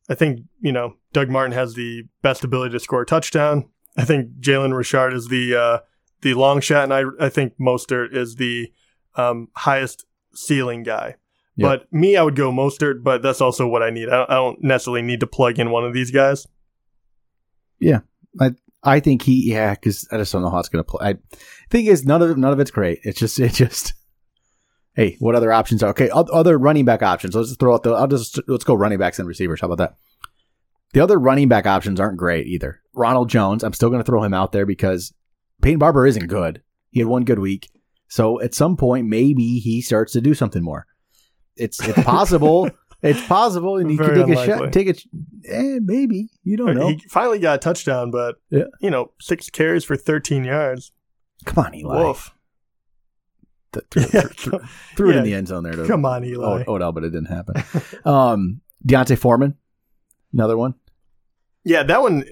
I 0.09 0.15
think 0.15 0.41
you 0.61 0.73
know 0.73 0.95
Doug 1.13 1.31
Martin 1.31 1.53
has 1.53 1.75
the 1.75 2.05
best 2.23 2.45
ability 2.45 2.73
to 2.73 2.81
score 2.81 3.03
a 3.03 3.07
touchdown. 3.07 3.69
I 3.97 4.05
think 4.05 4.39
Jalen 4.41 4.77
Richard 4.77 5.13
is 5.15 5.29
the 5.29 5.55
uh, 5.57 5.79
the 6.23 6.35
long 6.35 6.61
shot, 6.61 6.85
and 6.85 6.93
I 6.93 7.05
I 7.25 7.29
think 7.29 7.55
Mostert 7.59 8.15
is 8.15 8.37
the 8.37 8.73
um, 9.15 9.49
highest 9.57 10.05
ceiling 10.35 10.83
guy. 10.83 11.17
Yep. 11.57 11.69
But 11.69 11.93
me, 11.93 12.17
I 12.17 12.23
would 12.23 12.37
go 12.37 12.53
Mostert, 12.53 13.03
but 13.03 13.23
that's 13.23 13.41
also 13.41 13.67
what 13.67 13.83
I 13.83 13.89
need. 13.89 14.09
I 14.09 14.19
don't, 14.19 14.31
I 14.31 14.35
don't 14.35 14.63
necessarily 14.63 15.01
need 15.01 15.21
to 15.21 15.27
plug 15.27 15.59
in 15.59 15.71
one 15.71 15.85
of 15.85 15.95
these 15.95 16.11
guys. 16.11 16.47
Yeah, 17.81 18.01
I 18.39 18.51
I 18.83 19.01
think 19.01 19.23
he, 19.23 19.51
yeah, 19.51 19.75
because 19.75 20.07
I 20.13 20.19
just 20.19 20.33
don't 20.33 20.43
know 20.43 20.51
how 20.51 20.59
it's 20.59 20.69
going 20.69 20.85
to 20.85 20.91
play. 20.91 21.09
I 21.09 21.15
thing 21.71 21.87
is, 21.87 22.05
none 22.05 22.21
of 22.21 22.37
none 22.37 22.53
of 22.53 22.61
it's 22.61 22.71
great. 22.71 23.01
It's 23.05 23.19
just, 23.19 23.41
it 23.41 23.53
just. 23.53 23.95
Hey, 24.97 25.17
what 25.21 25.35
other 25.35 25.53
options 25.53 25.83
are 25.83 25.91
okay? 25.91 26.09
Other 26.11 26.59
running 26.59 26.87
back 26.87 27.03
options. 27.03 27.35
Let's 27.35 27.55
throw 27.57 27.75
out 27.75 27.83
the. 27.83 27.91
I'll 27.93 28.07
just 28.09 28.41
let's 28.49 28.65
go 28.65 28.75
running 28.75 28.99
backs 28.99 29.19
and 29.19 29.29
receivers. 29.29 29.61
How 29.61 29.67
about 29.71 29.79
that? 29.79 29.97
The 30.95 31.01
other 31.01 31.19
running 31.19 31.49
back 31.49 31.67
options 31.67 32.01
aren't 32.01 32.17
great 32.17 32.47
either. 32.47 32.81
Ronald 32.95 33.29
Jones, 33.29 33.63
I'm 33.63 33.75
still 33.75 33.91
going 33.91 34.01
to 34.01 34.07
throw 34.07 34.23
him 34.23 34.33
out 34.33 34.53
there 34.53 34.65
because 34.65 35.13
Peyton 35.61 35.79
Barber 35.79 36.07
isn't 36.07 36.29
good. 36.29 36.63
He 36.91 37.01
had 37.01 37.09
one 37.09 37.25
good 37.25 37.39
week, 37.41 37.71
so 38.09 38.41
at 38.41 38.55
some 38.55 38.77
point 38.79 39.07
maybe 39.07 39.59
he 39.59 39.83
starts 39.83 40.13
to 40.15 40.23
do 40.23 40.33
something 40.33 40.63
more. 40.63 40.87
It's 41.57 41.87
it's 41.87 42.03
possible. 42.05 42.71
it's 43.03 43.25
possible, 43.27 43.77
and 43.77 43.91
you 43.91 43.99
Very 43.99 44.17
can 44.17 44.29
take 44.29 44.39
a 44.39 44.47
shot. 44.47 44.73
Take 44.73 44.87
it. 44.87 45.03
Eh, 45.47 45.79
maybe 45.83 46.31
you 46.43 46.57
don't 46.57 46.75
know. 46.75 46.89
He 46.89 47.03
finally 47.11 47.39
got 47.39 47.57
a 47.57 47.59
touchdown, 47.59 48.11
but 48.11 48.37
Yeah. 48.49 48.65
you 48.81 48.91
know, 48.91 49.13
six 49.21 49.51
carries 49.51 49.85
for 49.85 49.97
13 49.97 50.45
yards. 50.45 50.93
Come 51.45 51.67
on, 51.67 51.75
Eli. 51.75 52.03
Woof. 52.03 52.33
Th- 53.77 53.87
threw, 53.91 54.03
Yeah, 54.21 54.29
threw- 54.29 54.61
threw 54.97 55.11
it 55.11 55.17
in 55.17 55.25
the 55.25 55.35
end 55.35 55.49
zone 55.49 55.63
there. 55.65 55.73
To 55.75 55.87
Come 55.87 56.05
on, 56.05 56.25
Eli. 56.25 56.61
Od- 56.63 56.69
Odell, 56.69 56.93
but 56.93 57.05
it 57.05 57.11
didn't 57.11 57.27
happen. 57.27 57.63
um, 58.05 58.61
D'Onta 58.85 59.17
Foreman, 59.19 59.57
another 60.33 60.57
one. 60.57 60.75
Yeah, 61.65 61.83
that 61.83 62.01
one. 62.03 62.25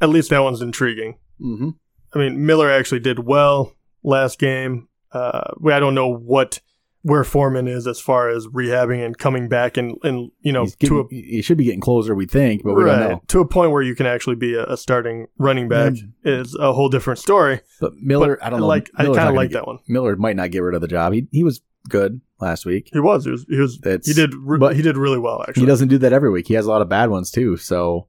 At 0.00 0.08
least 0.10 0.30
that 0.30 0.40
one's 0.42 0.60
intriguing. 0.60 1.18
Mm-hmm. 1.40 1.70
I 2.14 2.18
mean, 2.18 2.44
Miller 2.46 2.70
actually 2.70 3.00
did 3.00 3.20
well 3.20 3.72
last 4.02 4.38
game. 4.38 4.88
Uh, 5.12 5.52
we- 5.58 5.72
I 5.72 5.80
don't 5.80 5.94
know 5.94 6.08
what 6.08 6.60
where 7.04 7.22
Foreman 7.22 7.68
is 7.68 7.86
as 7.86 8.00
far 8.00 8.30
as 8.30 8.46
rehabbing 8.46 9.04
and 9.04 9.16
coming 9.16 9.46
back 9.46 9.76
and 9.76 9.98
and 10.02 10.30
you 10.40 10.50
know 10.50 10.62
He's 10.62 10.76
to 10.76 11.00
a 11.00 11.04
getting, 11.04 11.24
he 11.24 11.42
should 11.42 11.58
be 11.58 11.64
getting 11.64 11.80
closer, 11.80 12.14
we 12.14 12.24
think, 12.24 12.62
but 12.64 12.74
we 12.74 12.84
right, 12.84 12.98
don't 12.98 13.10
know. 13.10 13.22
to 13.28 13.40
a 13.40 13.46
point 13.46 13.72
where 13.72 13.82
you 13.82 13.94
can 13.94 14.06
actually 14.06 14.36
be 14.36 14.54
a, 14.54 14.64
a 14.64 14.76
starting 14.76 15.26
running 15.38 15.68
back 15.68 15.92
mm. 15.92 16.12
is 16.24 16.56
a 16.56 16.72
whole 16.72 16.88
different 16.88 17.18
story. 17.18 17.60
But 17.78 17.92
Miller, 17.96 18.38
But 18.38 18.46
I 18.46 18.50
don't 18.50 18.60
know. 18.60 18.66
Like 18.66 18.90
I 18.96 19.04
kind 19.04 19.28
of 19.28 19.34
like 19.34 19.50
get- 19.50 19.58
that 19.58 19.66
one. 19.66 19.80
Miller 19.86 20.16
might 20.16 20.36
not 20.36 20.50
get 20.50 20.60
rid 20.60 20.74
of 20.74 20.80
the 20.80 20.88
job. 20.88 21.12
He 21.12 21.28
he 21.30 21.44
was 21.44 21.60
good 21.90 22.22
last 22.40 22.64
week. 22.64 22.88
He 22.92 23.00
was. 23.00 23.26
He 23.26 23.30
was. 23.30 23.44
He 23.48 23.58
was. 23.58 23.78
He 24.04 24.14
did. 24.14 24.34
Re- 24.34 24.58
but 24.58 24.74
he 24.74 24.80
did 24.80 24.96
really 24.96 25.18
well. 25.18 25.42
Actually. 25.46 25.60
He 25.60 25.66
doesn't 25.66 25.88
do 25.88 25.98
that 25.98 26.14
every 26.14 26.30
week. 26.30 26.48
He 26.48 26.54
has 26.54 26.64
a 26.64 26.70
lot 26.70 26.80
of 26.80 26.88
bad 26.88 27.10
ones 27.10 27.30
too. 27.30 27.58
So 27.58 28.08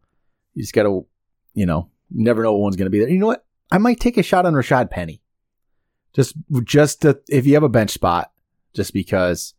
you 0.53 0.63
just 0.63 0.73
got 0.73 0.83
to, 0.83 1.05
you 1.53 1.65
know, 1.65 1.89
never 2.09 2.43
know 2.43 2.53
what 2.53 2.61
one's 2.61 2.77
going 2.77 2.85
to 2.85 2.91
be 2.91 2.99
there. 2.99 3.09
You 3.09 3.19
know 3.19 3.27
what? 3.27 3.45
I 3.71 3.77
might 3.77 3.99
take 3.99 4.17
a 4.17 4.23
shot 4.23 4.45
on 4.45 4.53
Rashad 4.53 4.89
Penny. 4.89 5.21
Just, 6.13 6.35
just 6.63 7.01
to, 7.01 7.19
if 7.27 7.45
you 7.45 7.55
have 7.55 7.63
a 7.63 7.69
bench 7.69 7.91
spot, 7.91 8.31
just 8.75 8.93
because, 8.93 9.53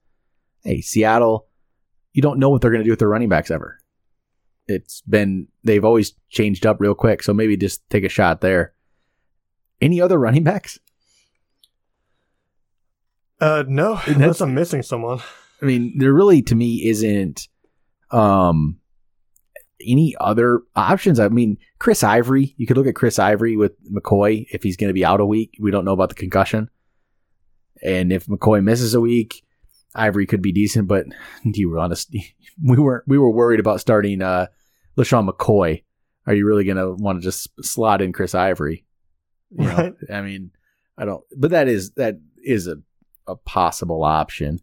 hey, 0.62 0.80
Seattle, 0.80 1.46
you 2.12 2.22
don't 2.22 2.38
know 2.38 2.50
what 2.50 2.60
they're 2.60 2.70
going 2.70 2.82
to 2.82 2.84
do 2.84 2.92
with 2.92 2.98
their 2.98 3.08
running 3.08 3.28
backs 3.28 3.50
ever. 3.50 3.78
It's 4.66 5.00
been, 5.02 5.48
they've 5.64 5.84
always 5.84 6.14
changed 6.28 6.66
up 6.66 6.80
real 6.80 6.94
quick. 6.94 7.22
So 7.22 7.32
maybe 7.32 7.56
just 7.56 7.88
take 7.90 8.04
a 8.04 8.08
shot 8.08 8.40
there. 8.40 8.72
Any 9.80 10.00
other 10.00 10.18
running 10.18 10.44
backs? 10.44 10.78
Uh, 13.40 13.64
no, 13.66 14.00
unless 14.06 14.40
I'm 14.40 14.54
missing 14.54 14.82
someone. 14.82 15.20
I 15.60 15.66
mean, 15.66 15.98
there 15.98 16.12
really 16.12 16.42
to 16.42 16.54
me 16.54 16.86
isn't 16.86 17.48
um 18.10 18.78
any 19.80 20.14
other 20.20 20.62
options. 20.74 21.20
I 21.20 21.28
mean, 21.28 21.58
Chris 21.78 22.02
Ivory, 22.02 22.54
you 22.56 22.66
could 22.66 22.76
look 22.76 22.86
at 22.86 22.94
Chris 22.94 23.18
Ivory 23.18 23.56
with 23.56 23.72
McCoy 23.92 24.46
if 24.50 24.62
he's 24.62 24.76
going 24.76 24.88
to 24.88 24.94
be 24.94 25.04
out 25.04 25.20
a 25.20 25.26
week. 25.26 25.56
We 25.60 25.70
don't 25.70 25.84
know 25.84 25.92
about 25.92 26.08
the 26.08 26.14
concussion. 26.14 26.70
And 27.82 28.12
if 28.12 28.26
McCoy 28.26 28.62
misses 28.62 28.94
a 28.94 29.00
week, 29.00 29.42
Ivory 29.94 30.26
could 30.26 30.42
be 30.42 30.52
decent, 30.52 30.88
but 30.88 31.06
do 31.44 31.52
you 31.60 31.78
honest 31.78 32.14
we 32.62 32.78
weren't 32.78 33.04
we 33.06 33.18
were 33.18 33.30
worried 33.30 33.60
about 33.60 33.80
starting 33.80 34.22
uh 34.22 34.46
LeSean 34.96 35.28
McCoy, 35.28 35.82
are 36.26 36.34
you 36.34 36.46
really 36.46 36.64
going 36.64 36.76
to 36.76 36.92
want 36.92 37.20
to 37.20 37.24
just 37.24 37.48
slot 37.64 38.02
in 38.02 38.12
Chris 38.12 38.34
Ivory? 38.34 38.84
You 39.50 39.66
know, 39.66 39.94
I 40.12 40.22
mean, 40.22 40.50
I 40.98 41.04
don't, 41.04 41.22
but 41.36 41.50
that 41.50 41.68
is, 41.68 41.92
that 41.92 42.16
is 42.42 42.66
a, 42.66 42.76
a 43.26 43.36
possible 43.36 44.02
option. 44.02 44.60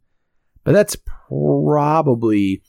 But 0.63 0.73
that's 0.73 0.97
probably 1.27 2.63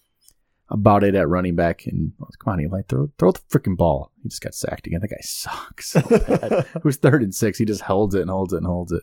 about 0.68 1.04
it 1.04 1.14
at 1.14 1.28
running 1.28 1.56
back. 1.56 1.86
And 1.86 2.12
oh, 2.20 2.28
come 2.42 2.52
on, 2.52 2.60
Eli, 2.60 2.82
throw, 2.88 3.10
throw 3.18 3.32
the 3.32 3.40
freaking 3.50 3.76
ball. 3.76 4.12
He 4.22 4.28
just 4.28 4.42
got 4.42 4.54
sacked 4.54 4.86
again. 4.86 5.00
That 5.00 5.08
guy 5.08 5.20
sucks. 5.20 5.90
So 5.90 6.02
bad. 6.02 6.66
it 6.74 6.84
was 6.84 6.96
third 6.96 7.22
and 7.22 7.34
six. 7.34 7.58
He 7.58 7.64
just 7.64 7.82
holds 7.82 8.14
it 8.14 8.22
and 8.22 8.30
holds 8.30 8.52
it 8.52 8.58
and 8.58 8.66
holds 8.66 8.92
it. 8.92 9.02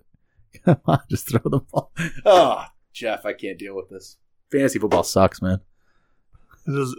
Come 0.65 0.77
on, 0.85 0.99
just 1.09 1.29
throw 1.29 1.41
the 1.43 1.59
ball. 1.59 1.91
Oh, 2.25 2.65
Jeff, 2.93 3.25
I 3.25 3.33
can't 3.33 3.57
deal 3.59 3.75
with 3.75 3.89
this. 3.89 4.17
Fantasy 4.51 4.79
football 4.79 5.03
sucks, 5.03 5.41
man. 5.41 5.59
It 6.67 6.71
is- 6.79 6.95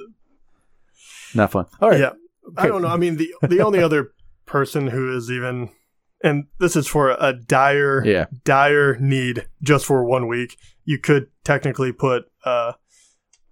Not 1.34 1.50
fun. 1.52 1.66
All 1.80 1.90
right. 1.90 2.00
Yeah. 2.00 2.12
I 2.56 2.66
don't 2.66 2.82
know. 2.82 2.88
I 2.88 2.96
mean, 2.96 3.16
the 3.16 3.32
the 3.42 3.60
only 3.60 3.82
other 3.82 4.12
person 4.46 4.88
who 4.88 5.16
is 5.16 5.30
even, 5.30 5.70
and 6.24 6.44
this 6.58 6.74
is 6.76 6.86
for 6.86 7.10
a 7.10 7.32
dire, 7.32 8.02
Yeah. 8.04 8.26
dire 8.44 8.96
need 8.98 9.46
just 9.62 9.86
for 9.86 10.04
one 10.04 10.26
week. 10.28 10.56
You 10.84 10.98
could 10.98 11.28
technically 11.44 11.92
put, 11.92 12.24
uh, 12.44 12.72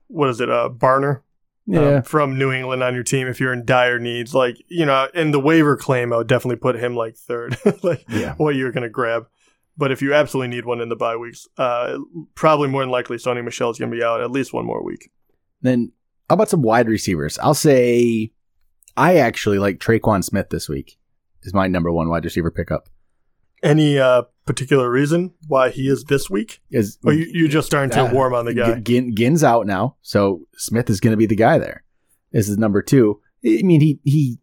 what 0.08 0.28
is 0.30 0.40
it, 0.40 0.50
uh, 0.50 0.68
Barner 0.70 1.16
um, 1.18 1.22
Yeah. 1.66 2.00
from 2.00 2.36
New 2.38 2.50
England 2.50 2.82
on 2.82 2.94
your 2.94 3.04
team 3.04 3.28
if 3.28 3.38
you're 3.38 3.52
in 3.52 3.64
dire 3.64 3.98
needs. 4.00 4.34
Like, 4.34 4.56
you 4.66 4.84
know, 4.84 5.08
in 5.14 5.30
the 5.30 5.38
waiver 5.40 5.76
claim, 5.76 6.12
I 6.12 6.16
would 6.16 6.26
definitely 6.26 6.56
put 6.56 6.74
him 6.76 6.96
like 6.96 7.16
third, 7.16 7.56
like 7.84 8.04
Yeah. 8.08 8.34
what 8.34 8.56
you're 8.56 8.72
going 8.72 8.82
to 8.82 8.88
grab. 8.88 9.26
But 9.80 9.90
if 9.90 10.02
you 10.02 10.12
absolutely 10.12 10.54
need 10.54 10.66
one 10.66 10.82
in 10.82 10.90
the 10.90 10.96
bye 10.96 11.16
weeks, 11.16 11.48
uh, 11.56 11.96
probably 12.34 12.68
more 12.68 12.82
than 12.82 12.90
likely 12.90 13.16
Sony 13.16 13.42
Michel's 13.42 13.78
going 13.78 13.90
to 13.90 13.96
be 13.96 14.04
out 14.04 14.20
at 14.20 14.30
least 14.30 14.52
one 14.52 14.66
more 14.66 14.84
week. 14.84 15.10
Then 15.62 15.92
how 16.28 16.34
about 16.34 16.50
some 16.50 16.60
wide 16.60 16.86
receivers? 16.86 17.38
I'll 17.38 17.54
say 17.54 18.30
I 18.96 19.16
actually 19.16 19.58
like 19.58 19.78
Tre'Quan 19.78 20.22
Smith 20.22 20.50
this 20.50 20.68
week. 20.68 20.98
Is 21.42 21.54
my 21.54 21.66
number 21.66 21.90
one 21.90 22.10
wide 22.10 22.24
receiver 22.26 22.50
pickup. 22.50 22.90
Any 23.62 23.98
uh, 23.98 24.24
particular 24.44 24.90
reason 24.90 25.32
why 25.48 25.70
he 25.70 25.88
is 25.88 26.04
this 26.04 26.28
week? 26.28 26.60
Is 26.70 26.98
Or 27.02 27.14
you, 27.14 27.26
you 27.32 27.48
just 27.48 27.66
starting 27.66 27.90
to 27.90 28.02
Uh, 28.04 28.12
warm 28.12 28.34
on 28.34 28.44
the 28.44 28.52
guy? 28.54 28.74
G- 28.74 28.80
Ginn, 28.82 29.14
Ginn's 29.14 29.42
out 29.42 29.66
now, 29.66 29.96
so 30.02 30.42
Smith 30.56 30.90
is 30.90 31.00
going 31.00 31.12
to 31.12 31.16
be 31.16 31.26
the 31.26 31.36
guy 31.36 31.56
there. 31.58 31.84
This 32.32 32.48
is 32.50 32.58
number 32.58 32.82
two. 32.82 33.20
I 33.44 33.62
mean, 33.62 33.80
he 33.80 33.98
he 34.04 34.38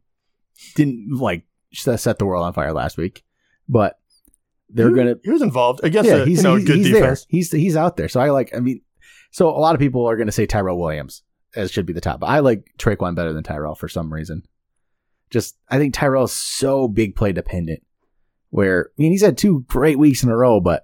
didn't 0.75 1.15
like 1.19 1.45
set 1.73 2.17
the 2.17 2.25
world 2.25 2.43
on 2.43 2.53
fire 2.53 2.73
last 2.73 2.97
week, 2.97 3.23
but 3.69 3.99
they're 4.69 4.89
he, 4.89 5.03
to 5.03 5.19
He 5.23 5.31
was 5.31 5.41
involved 5.41 5.81
against 5.83 6.09
yeah, 6.09 6.17
a 6.17 6.25
he's, 6.25 6.39
you 6.39 6.43
know, 6.43 6.55
he's, 6.55 6.67
good 6.67 6.77
he's 6.77 6.87
defense. 6.87 7.21
there. 7.21 7.27
He's 7.29 7.51
he's 7.51 7.75
out 7.75 7.97
there. 7.97 8.09
So 8.09 8.19
I 8.19 8.31
like. 8.31 8.55
I 8.55 8.59
mean, 8.59 8.81
so 9.31 9.49
a 9.49 9.59
lot 9.59 9.75
of 9.75 9.79
people 9.79 10.05
are 10.05 10.15
going 10.15 10.27
to 10.27 10.31
say 10.31 10.45
Tyrell 10.45 10.77
Williams 10.77 11.23
as 11.55 11.71
should 11.71 11.85
be 11.85 11.93
the 11.93 12.01
top. 12.01 12.19
But 12.19 12.27
I 12.27 12.39
like 12.39 12.71
Tre'Quan 12.77 13.15
better 13.15 13.33
than 13.33 13.43
Tyrell 13.43 13.75
for 13.75 13.87
some 13.87 14.13
reason. 14.13 14.43
Just 15.29 15.57
I 15.69 15.77
think 15.77 15.93
Tyrell 15.93 16.25
is 16.25 16.31
so 16.31 16.87
big 16.87 17.15
play 17.15 17.33
dependent. 17.33 17.83
Where 18.49 18.91
I 18.97 19.01
mean, 19.01 19.11
he's 19.11 19.23
had 19.23 19.37
two 19.37 19.65
great 19.67 19.99
weeks 19.99 20.23
in 20.23 20.29
a 20.29 20.37
row, 20.37 20.61
but 20.61 20.83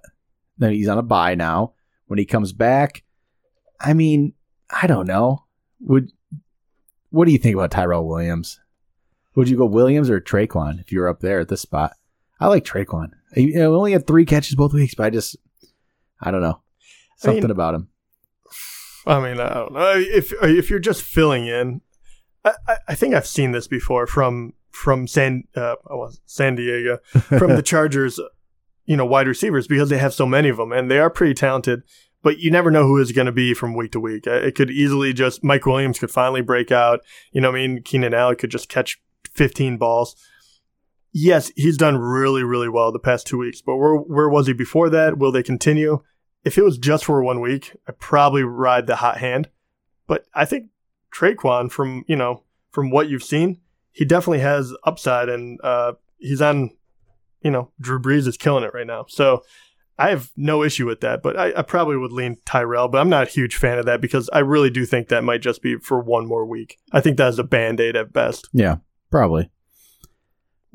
then 0.58 0.72
he's 0.72 0.88
on 0.88 0.98
a 0.98 1.02
bye 1.02 1.34
now. 1.34 1.72
When 2.06 2.18
he 2.18 2.26
comes 2.26 2.52
back, 2.52 3.02
I 3.80 3.94
mean, 3.94 4.34
I 4.68 4.86
don't 4.86 5.06
know. 5.06 5.44
Would 5.80 6.12
what 7.10 7.24
do 7.26 7.32
you 7.32 7.38
think 7.38 7.54
about 7.54 7.70
Tyrell 7.70 8.06
Williams? 8.06 8.60
Would 9.34 9.48
you 9.48 9.56
go 9.56 9.64
Williams 9.64 10.10
or 10.10 10.20
Tre'Quan 10.20 10.80
if 10.80 10.92
you 10.92 11.00
were 11.00 11.08
up 11.08 11.20
there 11.20 11.40
at 11.40 11.48
this 11.48 11.62
spot? 11.62 11.94
I 12.44 12.48
like 12.48 12.64
Tre'Quan. 12.64 13.08
He 13.34 13.58
only 13.58 13.92
had 13.92 14.06
three 14.06 14.26
catches 14.26 14.54
both 14.54 14.74
weeks, 14.74 14.94
but 14.94 15.06
I 15.06 15.10
just, 15.10 15.34
I 16.20 16.30
don't 16.30 16.42
know, 16.42 16.48
I 16.48 16.52
mean- 16.52 16.60
something 17.16 17.50
about 17.50 17.74
him. 17.74 17.88
I 19.06 19.18
mean, 19.20 19.40
I 19.40 19.52
don't 19.54 19.72
know 19.72 19.92
if 19.96 20.32
if 20.42 20.68
you're 20.70 20.78
just 20.78 21.00
filling 21.02 21.46
in. 21.46 21.80
I, 22.44 22.52
I- 22.68 22.76
I 22.88 22.94
think 22.94 23.14
I've 23.14 23.26
seen 23.26 23.52
this 23.52 23.66
before 23.66 24.06
from 24.06 24.52
from 24.70 25.06
San 25.06 25.44
uh, 25.56 25.76
I 25.90 25.94
was 25.94 26.20
San 26.26 26.54
Diego 26.56 26.98
from 27.38 27.56
the 27.56 27.62
Chargers, 27.62 28.20
you 28.84 28.96
know, 28.96 29.06
wide 29.06 29.26
receivers 29.28 29.66
because 29.66 29.88
they 29.88 29.98
have 29.98 30.12
so 30.12 30.26
many 30.26 30.50
of 30.50 30.58
them 30.58 30.70
and 30.72 30.90
they 30.90 30.98
are 30.98 31.08
pretty 31.10 31.32
talented. 31.34 31.82
But 32.22 32.38
you 32.40 32.50
never 32.50 32.70
know 32.70 32.84
who 32.86 32.98
is 32.98 33.12
going 33.12 33.26
to 33.26 33.32
be 33.32 33.54
from 33.54 33.74
week 33.74 33.92
to 33.92 34.00
week. 34.00 34.26
It 34.26 34.54
could 34.54 34.70
easily 34.70 35.12
just 35.14 35.42
Mike 35.44 35.64
Williams 35.64 35.98
could 35.98 36.10
finally 36.10 36.42
break 36.42 36.70
out. 36.70 37.00
You 37.32 37.40
know, 37.40 37.50
what 37.50 37.58
I 37.60 37.66
mean, 37.66 37.82
Keenan 37.82 38.12
Allen 38.14 38.36
could 38.36 38.50
just 38.50 38.68
catch 38.68 39.00
15 39.34 39.76
balls. 39.78 40.14
Yes, 41.16 41.52
he's 41.54 41.76
done 41.76 41.96
really, 41.96 42.42
really 42.42 42.68
well 42.68 42.90
the 42.90 42.98
past 42.98 43.24
two 43.24 43.38
weeks. 43.38 43.62
But 43.62 43.76
where 43.76 43.94
where 43.94 44.28
was 44.28 44.48
he 44.48 44.52
before 44.52 44.90
that? 44.90 45.16
Will 45.16 45.30
they 45.30 45.44
continue? 45.44 46.02
If 46.44 46.58
it 46.58 46.64
was 46.64 46.76
just 46.76 47.04
for 47.04 47.22
one 47.22 47.40
week, 47.40 47.74
I'd 47.88 48.00
probably 48.00 48.42
ride 48.42 48.88
the 48.88 48.96
hot 48.96 49.18
hand. 49.18 49.48
But 50.08 50.26
I 50.34 50.44
think 50.44 50.70
Tre'Quan, 51.14 51.70
from 51.70 52.04
you 52.08 52.16
know, 52.16 52.42
from 52.72 52.90
what 52.90 53.08
you've 53.08 53.22
seen, 53.22 53.60
he 53.92 54.04
definitely 54.04 54.40
has 54.40 54.74
upside, 54.82 55.28
and 55.28 55.60
uh, 55.62 55.92
he's 56.18 56.42
on. 56.42 56.70
You 57.42 57.52
know, 57.52 57.70
Drew 57.80 58.00
Brees 58.00 58.26
is 58.26 58.36
killing 58.36 58.64
it 58.64 58.74
right 58.74 58.86
now. 58.86 59.04
So 59.08 59.44
I 59.98 60.10
have 60.10 60.32
no 60.36 60.64
issue 60.64 60.86
with 60.86 61.00
that. 61.02 61.22
But 61.22 61.38
I, 61.38 61.52
I 61.58 61.62
probably 61.62 61.96
would 61.96 62.10
lean 62.10 62.38
Tyrell, 62.44 62.88
but 62.88 62.98
I'm 62.98 63.08
not 63.08 63.28
a 63.28 63.30
huge 63.30 63.54
fan 63.54 63.78
of 63.78 63.86
that 63.86 64.00
because 64.00 64.28
I 64.32 64.40
really 64.40 64.70
do 64.70 64.84
think 64.84 65.08
that 65.08 65.22
might 65.22 65.42
just 65.42 65.62
be 65.62 65.76
for 65.76 66.00
one 66.00 66.26
more 66.26 66.44
week. 66.44 66.78
I 66.92 67.00
think 67.00 67.16
that's 67.16 67.38
a 67.38 67.44
band 67.44 67.80
aid 67.80 67.94
at 67.94 68.12
best. 68.12 68.48
Yeah, 68.52 68.78
probably. 69.10 69.50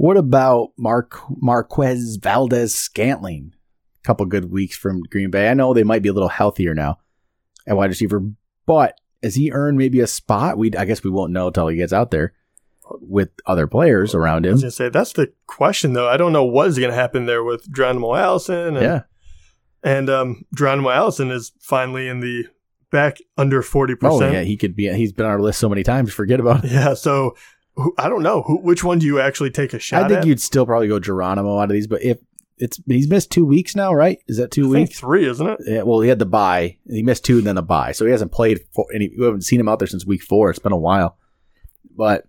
What 0.01 0.15
about 0.15 0.69
Mark 0.77 1.19
Marquez 1.41 2.15
Valdes-Scantling? 2.21 3.53
A 4.01 4.07
couple 4.07 4.25
good 4.27 4.49
weeks 4.49 4.77
from 4.77 5.01
Green 5.03 5.29
Bay. 5.29 5.49
I 5.49 5.53
know 5.53 5.73
they 5.73 5.83
might 5.83 6.01
be 6.01 6.07
a 6.07 6.13
little 6.13 6.29
healthier 6.29 6.73
now 6.73 6.99
at 7.67 7.75
wide 7.75 7.89
receiver, 7.89 8.23
but 8.65 8.97
has 9.21 9.35
he 9.35 9.51
earned 9.51 9.77
maybe 9.77 9.99
a 9.99 10.07
spot? 10.07 10.57
We 10.57 10.71
I 10.73 10.85
guess 10.85 11.03
we 11.03 11.09
won't 11.09 11.33
know 11.33 11.47
until 11.47 11.67
he 11.67 11.75
gets 11.75 11.91
out 11.91 12.11
there 12.11 12.31
with 13.01 13.29
other 13.45 13.67
players 13.67 14.15
around 14.15 14.47
I 14.47 14.51
was 14.51 14.61
him. 14.61 14.67
gonna 14.67 14.71
say 14.71 14.87
that's 14.87 15.11
the 15.11 15.33
question 15.47 15.91
though. 15.91 16.07
I 16.07 16.15
don't 16.15 16.31
know 16.31 16.45
what 16.45 16.69
is 16.69 16.79
gonna 16.79 16.93
happen 16.93 17.25
there 17.25 17.43
with 17.43 17.69
Geronimo 17.69 18.15
Allison 18.15 18.77
and 18.77 18.81
Yeah. 18.81 19.01
and 19.83 20.09
um 20.09 20.45
Geronimo 20.55 20.91
Allison 20.91 21.29
is 21.29 21.51
finally 21.59 22.07
in 22.07 22.21
the 22.21 22.45
back 22.89 23.17
under 23.37 23.61
forty 23.61 23.95
percent. 23.95 24.23
Oh 24.23 24.31
yeah, 24.31 24.43
he 24.43 24.55
could 24.55 24.77
be. 24.77 24.87
He's 24.93 25.11
been 25.11 25.25
on 25.25 25.33
our 25.33 25.41
list 25.41 25.59
so 25.59 25.67
many 25.67 25.83
times. 25.83 26.13
Forget 26.13 26.39
about 26.39 26.63
it. 26.63 26.71
Yeah, 26.71 26.93
so 26.93 27.35
who, 27.79 27.93
I 27.97 28.09
don't 28.09 28.23
know 28.23 28.41
who, 28.43 28.57
which 28.57 28.83
one 28.83 28.99
do 28.99 29.05
you 29.05 29.19
actually 29.19 29.51
take 29.51 29.73
a 29.73 29.79
shot 29.79 30.03
I 30.03 30.07
think 30.07 30.19
at? 30.21 30.27
you'd 30.27 30.41
still 30.41 30.65
probably 30.65 30.87
go 30.87 30.99
Geronimo 30.99 31.57
out 31.59 31.63
of 31.63 31.69
these, 31.69 31.87
but 31.87 32.03
if 32.03 32.19
it's 32.57 32.79
he's 32.87 33.07
missed 33.09 33.31
two 33.31 33.45
weeks 33.45 33.75
now, 33.75 33.93
right? 33.93 34.19
Is 34.27 34.37
that 34.37 34.51
two 34.51 34.69
I 34.71 34.73
think 34.75 34.89
weeks? 34.89 34.99
three, 34.99 35.25
isn't 35.27 35.47
it? 35.47 35.59
Yeah, 35.65 35.81
well, 35.83 36.01
he 36.01 36.09
had 36.09 36.19
the 36.19 36.25
bye. 36.25 36.77
He 36.89 37.03
missed 37.03 37.23
two 37.25 37.37
and 37.37 37.47
then 37.47 37.55
the 37.55 37.61
bye, 37.61 37.93
so 37.93 38.05
he 38.05 38.11
hasn't 38.11 38.31
played. 38.33 38.59
For, 38.73 38.85
and 38.91 38.99
we 39.17 39.23
haven't 39.25 39.43
seen 39.45 39.59
him 39.59 39.69
out 39.69 39.79
there 39.79 39.87
since 39.87 40.05
week 40.05 40.21
four. 40.23 40.49
It's 40.49 40.59
been 40.59 40.73
a 40.73 40.77
while, 40.77 41.17
but 41.95 42.25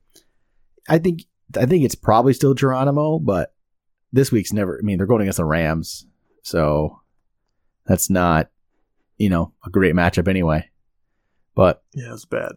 I 0.89 0.99
think 0.99 1.23
I 1.59 1.67
think 1.67 1.85
it's 1.85 1.97
probably 1.97 2.33
still 2.33 2.55
Geronimo. 2.55 3.19
But 3.19 3.53
this 4.13 4.31
week's 4.31 4.53
never. 4.53 4.79
I 4.79 4.83
mean, 4.85 4.99
they're 4.99 5.07
going 5.09 5.23
against 5.23 5.39
the 5.39 5.45
Rams, 5.45 6.07
so 6.43 7.01
that's 7.87 8.09
not 8.09 8.51
you 9.19 9.31
know 9.31 9.53
a 9.67 9.71
great 9.71 9.95
matchup 9.97 10.29
anyway. 10.29 10.71
But 11.57 11.83
Yeah, 11.93 12.13
it's 12.13 12.25
bad. 12.25 12.53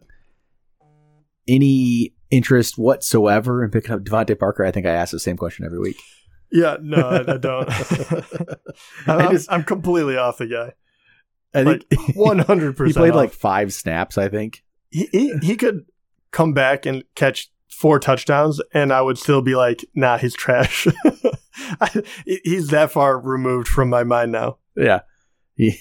any 1.48 2.14
interest 2.34 2.76
whatsoever 2.78 3.64
in 3.64 3.70
picking 3.70 3.92
up 3.92 4.00
DeVante 4.00 4.38
Parker? 4.38 4.64
I 4.64 4.70
think 4.70 4.86
I 4.86 4.90
ask 4.90 5.12
the 5.12 5.20
same 5.20 5.36
question 5.36 5.64
every 5.64 5.78
week. 5.78 5.96
Yeah, 6.52 6.76
no, 6.80 6.96
I, 6.98 7.34
I 7.34 7.36
don't. 7.38 7.68
I'm, 9.06 9.18
I 9.28 9.30
just- 9.32 9.50
I'm 9.52 9.64
completely 9.64 10.16
off 10.16 10.38
the 10.38 10.46
guy. 10.46 10.72
I 11.56 11.62
think 11.64 11.84
one 12.16 12.40
hundred 12.40 12.76
percent. 12.76 12.96
he 12.96 13.00
played 13.00 13.14
like 13.14 13.32
five 13.32 13.72
snaps. 13.72 14.18
I 14.18 14.28
think. 14.28 14.64
he, 14.90 15.08
he 15.12 15.38
he 15.42 15.56
could 15.56 15.84
come 16.32 16.52
back 16.52 16.84
and 16.84 17.04
catch 17.14 17.48
four 17.70 17.98
touchdowns, 18.00 18.60
and 18.72 18.92
I 18.92 19.02
would 19.02 19.18
still 19.18 19.40
be 19.42 19.54
like, 19.54 19.84
nah, 19.94 20.18
he's 20.18 20.34
trash. 20.34 20.86
I, 21.80 22.02
he's 22.26 22.68
that 22.68 22.90
far 22.90 23.18
removed 23.20 23.68
from 23.68 23.88
my 23.88 24.02
mind 24.02 24.32
now. 24.32 24.58
Yeah. 24.76 25.00
He 25.56 25.78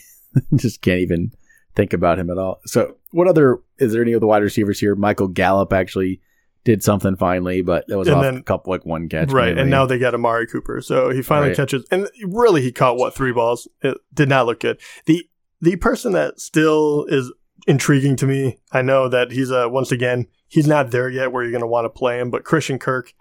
just 0.55 0.81
can't 0.83 0.99
even 0.99 1.31
think 1.75 1.93
about 1.93 2.19
him 2.19 2.29
at 2.29 2.37
all. 2.37 2.59
So, 2.65 2.97
what 3.11 3.27
other 3.27 3.59
is 3.79 3.93
there 3.93 4.01
any 4.03 4.13
of 4.13 4.21
the 4.21 4.27
wide 4.27 4.43
receivers 4.43 4.79
here? 4.79 4.93
Michael 4.95 5.27
Gallup 5.27 5.73
actually 5.73 6.21
did 6.65 6.81
something 6.83 7.15
finally, 7.15 7.61
but 7.61 7.85
it 7.89 7.95
was 7.95 8.07
And 8.07 8.17
off 8.17 8.23
then- 8.23 8.37
a 8.37 8.41
couple 8.43 8.71
like 8.71 8.85
one 8.85 9.09
catch. 9.09 9.31
right, 9.31 9.47
mainly. 9.47 9.61
and 9.63 9.69
now 9.69 9.85
they 9.85 9.97
got 9.99 10.13
Amari 10.13 10.47
Cooper, 10.47 10.81
so 10.81 11.09
he 11.09 11.21
finally 11.21 11.49
Right. 11.49 11.57
catches. 11.57 11.85
And 11.91 12.07
really, 12.25 12.61
he 12.61 12.71
caught 12.71 12.97
what 12.97 13.13
three 13.13 13.31
balls? 13.33 13.67
It 13.81 13.97
did 14.13 14.29
not 14.29 14.45
look 14.45 14.59
good. 14.61 14.79
the 15.05 15.27
The 15.61 15.75
person 15.77 16.11
that 16.13 16.39
still 16.41 17.05
is 17.09 17.31
intriguing 17.67 18.15
to 18.17 18.25
me, 18.25 18.57
I 18.73 18.81
know 18.81 19.07
that 19.07 19.31
he's 19.31 19.49
a 19.51 19.69
once 19.69 19.91
again 19.91 20.27
he's 20.49 20.67
not 20.67 20.91
there 20.91 21.09
yet 21.09 21.31
where 21.31 21.41
you're 21.43 21.51
going 21.51 21.61
to 21.61 21.67
want 21.67 21.85
to 21.85 21.89
play 21.89 22.19
him, 22.19 22.29
but 22.29 22.43
Christian 22.43 22.77
Kirk, 22.77 23.11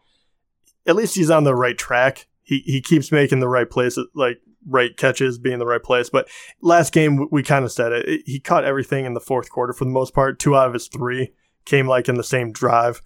at 0.87 0.97
least 0.97 1.15
he's 1.15 1.31
on 1.31 1.45
the 1.45 1.55
right 1.55 1.79
track. 1.79 2.27
He 2.43 2.59
he 2.67 2.81
keeps 2.81 3.13
making 3.13 3.41
the 3.41 3.49
right 3.49 3.69
places, 3.71 4.07
like 4.15 4.39
right 4.69 4.97
catches, 4.97 5.39
being 5.39 5.59
the 5.59 5.67
right 5.67 5.83
place. 5.83 6.11
But 6.11 6.29
last 6.61 6.93
game 6.93 7.17
we, 7.17 7.27
we 7.31 7.43
kind 7.43 7.65
of 7.65 7.73
said 7.73 7.93
it. 7.93 8.23
He 8.27 8.41
caught 8.41 8.65
everything 8.65 9.05
in 9.05 9.15
the 9.15 9.21
fourth 9.21 9.49
quarter 9.51 9.73
for 9.73 9.85
the 9.85 9.91
most 9.91 10.13
part. 10.15 10.39
Two 10.39 10.57
out 10.57 10.67
of 10.67 10.75
his 10.75 10.89
three 10.89 11.33
came 11.65 11.87
like 11.87 12.09
in 12.09 12.17
the 12.17 12.25
same 12.25 12.51
drive. 12.53 13.01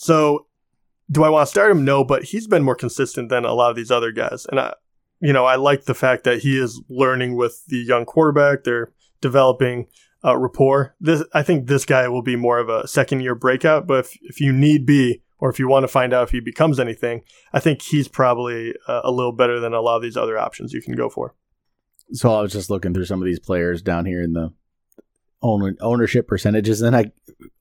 So 0.00 0.46
do 1.10 1.24
I 1.24 1.28
want 1.28 1.46
to 1.46 1.50
start 1.50 1.70
him? 1.70 1.84
No, 1.84 2.04
but 2.04 2.24
he's 2.24 2.46
been 2.46 2.62
more 2.62 2.74
consistent 2.74 3.28
than 3.28 3.44
a 3.44 3.52
lot 3.52 3.68
of 3.68 3.76
these 3.76 3.90
other 3.90 4.12
guys. 4.12 4.46
And 4.46 4.58
I, 4.58 4.72
you 5.20 5.30
know, 5.30 5.44
I 5.44 5.56
like 5.56 5.84
the 5.84 5.94
fact 5.94 6.24
that 6.24 6.38
he 6.38 6.58
is 6.58 6.80
learning 6.88 7.36
with 7.36 7.66
the 7.66 7.76
young 7.76 8.06
quarterback. 8.06 8.64
They're 8.64 8.94
developing 9.20 9.88
uh, 10.24 10.38
rapport. 10.38 10.96
This 11.00 11.22
I 11.34 11.42
think 11.42 11.66
this 11.66 11.84
guy 11.84 12.08
will 12.08 12.22
be 12.22 12.34
more 12.34 12.58
of 12.58 12.70
a 12.70 12.88
second 12.88 13.20
year 13.20 13.34
breakout. 13.34 13.86
But 13.86 14.06
if 14.06 14.18
if 14.22 14.40
you 14.40 14.54
need 14.54 14.86
be 14.86 15.22
or 15.38 15.50
if 15.50 15.58
you 15.58 15.68
want 15.68 15.84
to 15.84 15.88
find 15.88 16.14
out 16.14 16.24
if 16.24 16.30
he 16.30 16.40
becomes 16.40 16.80
anything, 16.80 17.20
I 17.52 17.60
think 17.60 17.82
he's 17.82 18.08
probably 18.08 18.74
uh, 18.88 19.02
a 19.04 19.10
little 19.10 19.32
better 19.32 19.60
than 19.60 19.74
a 19.74 19.82
lot 19.82 19.96
of 19.96 20.02
these 20.02 20.16
other 20.16 20.38
options 20.38 20.72
you 20.72 20.80
can 20.80 20.94
go 20.94 21.10
for. 21.10 21.34
So 22.12 22.32
I 22.34 22.40
was 22.40 22.52
just 22.52 22.70
looking 22.70 22.94
through 22.94 23.04
some 23.04 23.20
of 23.20 23.26
these 23.26 23.38
players 23.38 23.82
down 23.82 24.06
here 24.06 24.22
in 24.22 24.32
the 24.32 24.54
owner, 25.42 25.74
ownership 25.80 26.28
percentages, 26.28 26.82
and 26.82 26.96
I 26.96 27.12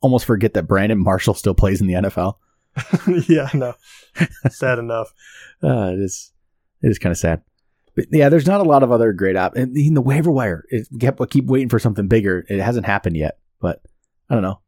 almost 0.02 0.26
forget 0.26 0.54
that 0.54 0.68
Brandon 0.68 1.00
Marshall 1.00 1.34
still 1.34 1.54
plays 1.54 1.82
in 1.82 1.88
the 1.88 1.94
NFL. 1.94 2.36
yeah, 3.28 3.50
no, 3.54 3.74
sad 4.50 4.80
enough. 4.80 5.14
Uh, 5.62 5.92
it 5.92 6.00
is, 6.00 6.32
it 6.82 6.88
is 6.88 6.98
kind 6.98 7.12
of 7.12 7.18
sad. 7.18 7.42
But 7.94 8.06
yeah, 8.12 8.30
there's 8.30 8.48
not 8.48 8.62
a 8.62 8.64
lot 8.64 8.82
of 8.82 8.94
other 8.94 9.12
great 9.12 9.36
op. 9.36 9.58
And 9.58 9.76
in 9.76 9.94
the 9.94 10.02
waiver 10.02 10.32
wire, 10.32 10.64
it 10.70 10.88
kept 11.02 11.20
keep 11.32 11.48
waiting 11.48 11.68
for 11.68 11.80
something 11.80 12.08
bigger. 12.08 12.46
It 12.48 12.62
hasn't 12.62 12.86
happened 12.86 13.18
yet, 13.18 13.40
but 13.60 13.82
I 14.30 14.36
don't 14.36 14.42
know. 14.42 14.62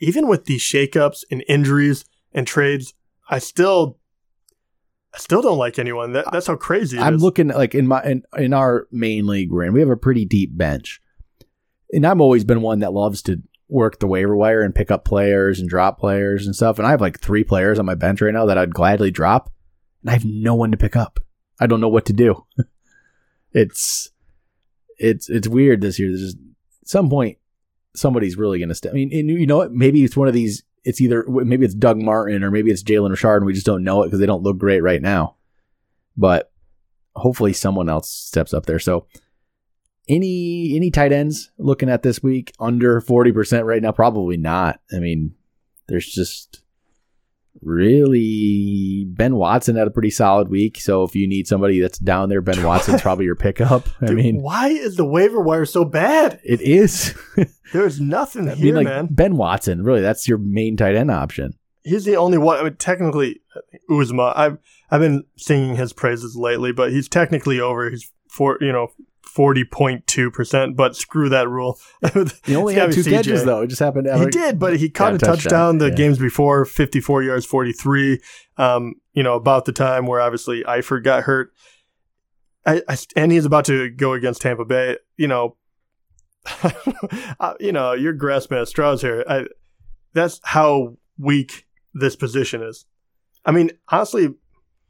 Even 0.00 0.26
with 0.26 0.46
these 0.46 0.62
shakeups 0.62 1.24
and 1.30 1.44
injuries 1.48 2.06
and 2.32 2.46
trades, 2.46 2.94
I 3.28 3.40
still 3.40 3.98
I 5.14 5.18
still 5.18 5.42
don't 5.42 5.58
like 5.58 5.78
anyone. 5.78 6.12
That, 6.12 6.26
that's 6.32 6.46
how 6.46 6.56
crazy 6.56 6.98
I'm 6.98 7.16
is. 7.16 7.22
looking 7.22 7.48
like 7.48 7.74
in 7.74 7.86
my 7.86 8.02
in, 8.04 8.22
in 8.36 8.54
our 8.54 8.86
main 8.90 9.26
league 9.26 9.50
we're 9.50 9.64
in, 9.64 9.72
we 9.72 9.80
have 9.80 9.90
a 9.90 9.96
pretty 9.96 10.24
deep 10.24 10.56
bench. 10.56 11.02
And 11.90 12.06
I've 12.06 12.20
always 12.20 12.44
been 12.44 12.62
one 12.62 12.80
that 12.80 12.92
loves 12.92 13.22
to 13.22 13.42
work 13.68 13.98
the 13.98 14.06
waiver 14.06 14.36
wire 14.36 14.62
and 14.62 14.74
pick 14.74 14.90
up 14.90 15.04
players 15.04 15.60
and 15.60 15.68
drop 15.68 15.98
players 15.98 16.46
and 16.46 16.54
stuff. 16.54 16.78
And 16.78 16.86
I 16.86 16.90
have 16.90 17.00
like 17.00 17.20
three 17.20 17.44
players 17.44 17.78
on 17.78 17.86
my 17.86 17.94
bench 17.94 18.20
right 18.20 18.32
now 18.32 18.46
that 18.46 18.58
I'd 18.58 18.74
gladly 18.74 19.10
drop. 19.10 19.52
And 20.02 20.10
I 20.10 20.12
have 20.14 20.24
no 20.24 20.54
one 20.54 20.70
to 20.70 20.76
pick 20.76 20.96
up. 20.96 21.20
I 21.60 21.66
don't 21.66 21.80
know 21.80 21.88
what 21.88 22.06
to 22.06 22.12
do. 22.12 22.46
it's 23.52 24.10
it's 24.98 25.28
it's 25.28 25.48
weird 25.48 25.80
this 25.80 25.98
year. 25.98 26.08
There's 26.08 26.34
just 26.34 26.38
some 26.84 27.10
point 27.10 27.38
somebody's 27.94 28.36
really 28.36 28.58
going 28.58 28.68
to 28.68 28.74
step. 28.74 28.92
I 28.92 28.94
mean, 28.94 29.10
and 29.12 29.28
you 29.28 29.46
know 29.46 29.58
what? 29.58 29.72
Maybe 29.72 30.04
it's 30.04 30.16
one 30.16 30.28
of 30.28 30.34
these. 30.34 30.62
It's 30.84 31.00
either 31.00 31.24
maybe 31.28 31.64
it's 31.64 31.74
Doug 31.74 32.00
Martin 32.00 32.42
or 32.42 32.50
maybe 32.50 32.70
it's 32.70 32.82
Jalen 32.82 33.10
Richard, 33.10 33.38
and 33.38 33.46
we 33.46 33.52
just 33.52 33.66
don't 33.66 33.84
know 33.84 34.02
it 34.02 34.06
because 34.06 34.20
they 34.20 34.26
don't 34.26 34.42
look 34.42 34.58
great 34.58 34.80
right 34.80 35.02
now. 35.02 35.36
But 36.16 36.50
hopefully, 37.16 37.52
someone 37.52 37.88
else 37.88 38.10
steps 38.10 38.54
up 38.54 38.66
there. 38.66 38.78
So, 38.78 39.06
any 40.08 40.74
any 40.76 40.90
tight 40.90 41.12
ends 41.12 41.50
looking 41.58 41.88
at 41.88 42.02
this 42.02 42.22
week 42.22 42.52
under 42.58 43.00
forty 43.00 43.32
percent 43.32 43.64
right 43.64 43.82
now? 43.82 43.92
Probably 43.92 44.36
not. 44.36 44.80
I 44.92 44.98
mean, 44.98 45.34
there's 45.88 46.06
just 46.06 46.62
really 47.60 49.04
Ben 49.08 49.36
Watson 49.36 49.76
had 49.76 49.88
a 49.88 49.90
pretty 49.90 50.10
solid 50.10 50.48
week. 50.48 50.80
So 50.80 51.02
if 51.02 51.14
you 51.14 51.28
need 51.28 51.46
somebody 51.46 51.80
that's 51.80 51.98
down 51.98 52.28
there, 52.28 52.40
Ben 52.40 52.62
Watson's 52.66 53.02
probably 53.02 53.24
your 53.24 53.34
pickup. 53.34 53.88
I 54.00 54.06
Dude, 54.06 54.16
mean, 54.16 54.42
why 54.42 54.68
is 54.68 54.96
the 54.96 55.04
waiver 55.04 55.40
wire 55.40 55.64
so 55.64 55.84
bad? 55.84 56.40
it 56.44 56.60
is. 56.60 57.14
There's 57.72 58.00
nothing 58.00 58.48
I 58.48 58.54
here, 58.54 58.66
mean, 58.66 58.74
like 58.76 58.84
man. 58.86 59.08
Ben 59.10 59.36
Watson, 59.36 59.82
really, 59.82 60.00
that's 60.00 60.26
your 60.28 60.38
main 60.38 60.76
tight 60.76 60.94
end 60.96 61.10
option. 61.10 61.52
He's 61.84 62.04
the 62.04 62.16
only 62.16 62.38
one. 62.38 62.58
I 62.58 62.64
mean, 62.64 62.76
technically, 62.76 63.40
Uzomah. 63.90 64.36
I've 64.36 64.58
I've 64.90 65.00
been 65.00 65.24
singing 65.36 65.76
his 65.76 65.92
praises 65.92 66.36
lately, 66.36 66.72
but 66.72 66.92
he's 66.92 67.08
technically 67.08 67.60
over. 67.60 67.90
He's 67.90 68.10
for 68.30 68.58
you 68.60 68.72
know 68.72 68.88
forty 69.38 69.62
point 69.62 70.04
two 70.08 70.32
percent. 70.32 70.74
But 70.76 70.96
screw 70.96 71.28
that 71.28 71.48
rule. 71.48 71.78
He 72.44 72.56
only 72.56 72.74
had 72.74 72.90
two 72.90 73.02
CJ. 73.02 73.10
catches 73.10 73.44
though. 73.44 73.62
It 73.62 73.68
just 73.68 73.78
happened 73.78 74.06
to 74.06 74.12
have 74.12 74.20
He 74.20 74.26
did, 74.26 74.58
but 74.58 74.76
he 74.76 74.90
caught 74.90 75.14
a 75.14 75.18
touchdown, 75.18 75.36
touchdown, 75.36 75.78
the 75.78 75.88
yeah. 75.90 75.94
games 75.94 76.18
before, 76.18 76.64
54 76.64 77.22
yards, 77.22 77.46
43. 77.46 78.20
Um, 78.56 78.94
you 79.12 79.22
know, 79.22 79.34
about 79.34 79.64
the 79.64 79.72
time 79.72 80.06
where 80.06 80.20
obviously 80.20 80.64
Eifert 80.64 81.04
got 81.04 81.22
hurt. 81.22 81.52
I, 82.66 82.82
I, 82.88 82.98
and 83.14 83.30
he's 83.30 83.44
about 83.44 83.66
to 83.66 83.90
go 83.90 84.12
against 84.14 84.42
Tampa 84.42 84.64
Bay. 84.64 84.96
You 85.16 85.28
know, 85.28 85.56
uh, 87.38 87.54
you 87.60 87.70
know, 87.70 87.92
you're 87.92 88.14
grasping 88.14 88.58
at 88.58 88.66
straws 88.66 89.02
here. 89.02 89.24
I, 89.28 89.46
that's 90.14 90.40
how 90.42 90.96
weak 91.16 91.64
this 91.94 92.16
position 92.16 92.60
is. 92.60 92.86
I 93.44 93.52
mean, 93.52 93.70
honestly, 93.88 94.34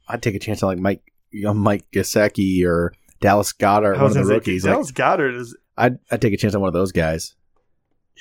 I'd 0.07 0.23
take 0.23 0.33
a 0.33 0.39
chance 0.39 0.63
on 0.63 0.69
like 0.69 0.79
Mike, 0.79 1.13
you 1.29 1.43
know, 1.43 1.53
Mike 1.53 1.85
Gesicki 1.93 2.65
or 2.65 2.93
Dallas 3.19 3.53
Goedert, 3.53 3.97
one 3.97 4.05
of 4.05 4.13
the 4.13 4.25
say, 4.25 4.33
rookies. 4.33 4.65
Like, 4.65 4.73
Dallas 4.73 4.91
Goddard 4.91 5.35
is, 5.35 5.55
I'd 5.77 5.99
I'd 6.11 6.21
take 6.21 6.33
a 6.33 6.37
chance 6.37 6.55
on 6.55 6.61
one 6.61 6.67
of 6.67 6.73
those 6.73 6.91
guys. 6.91 7.35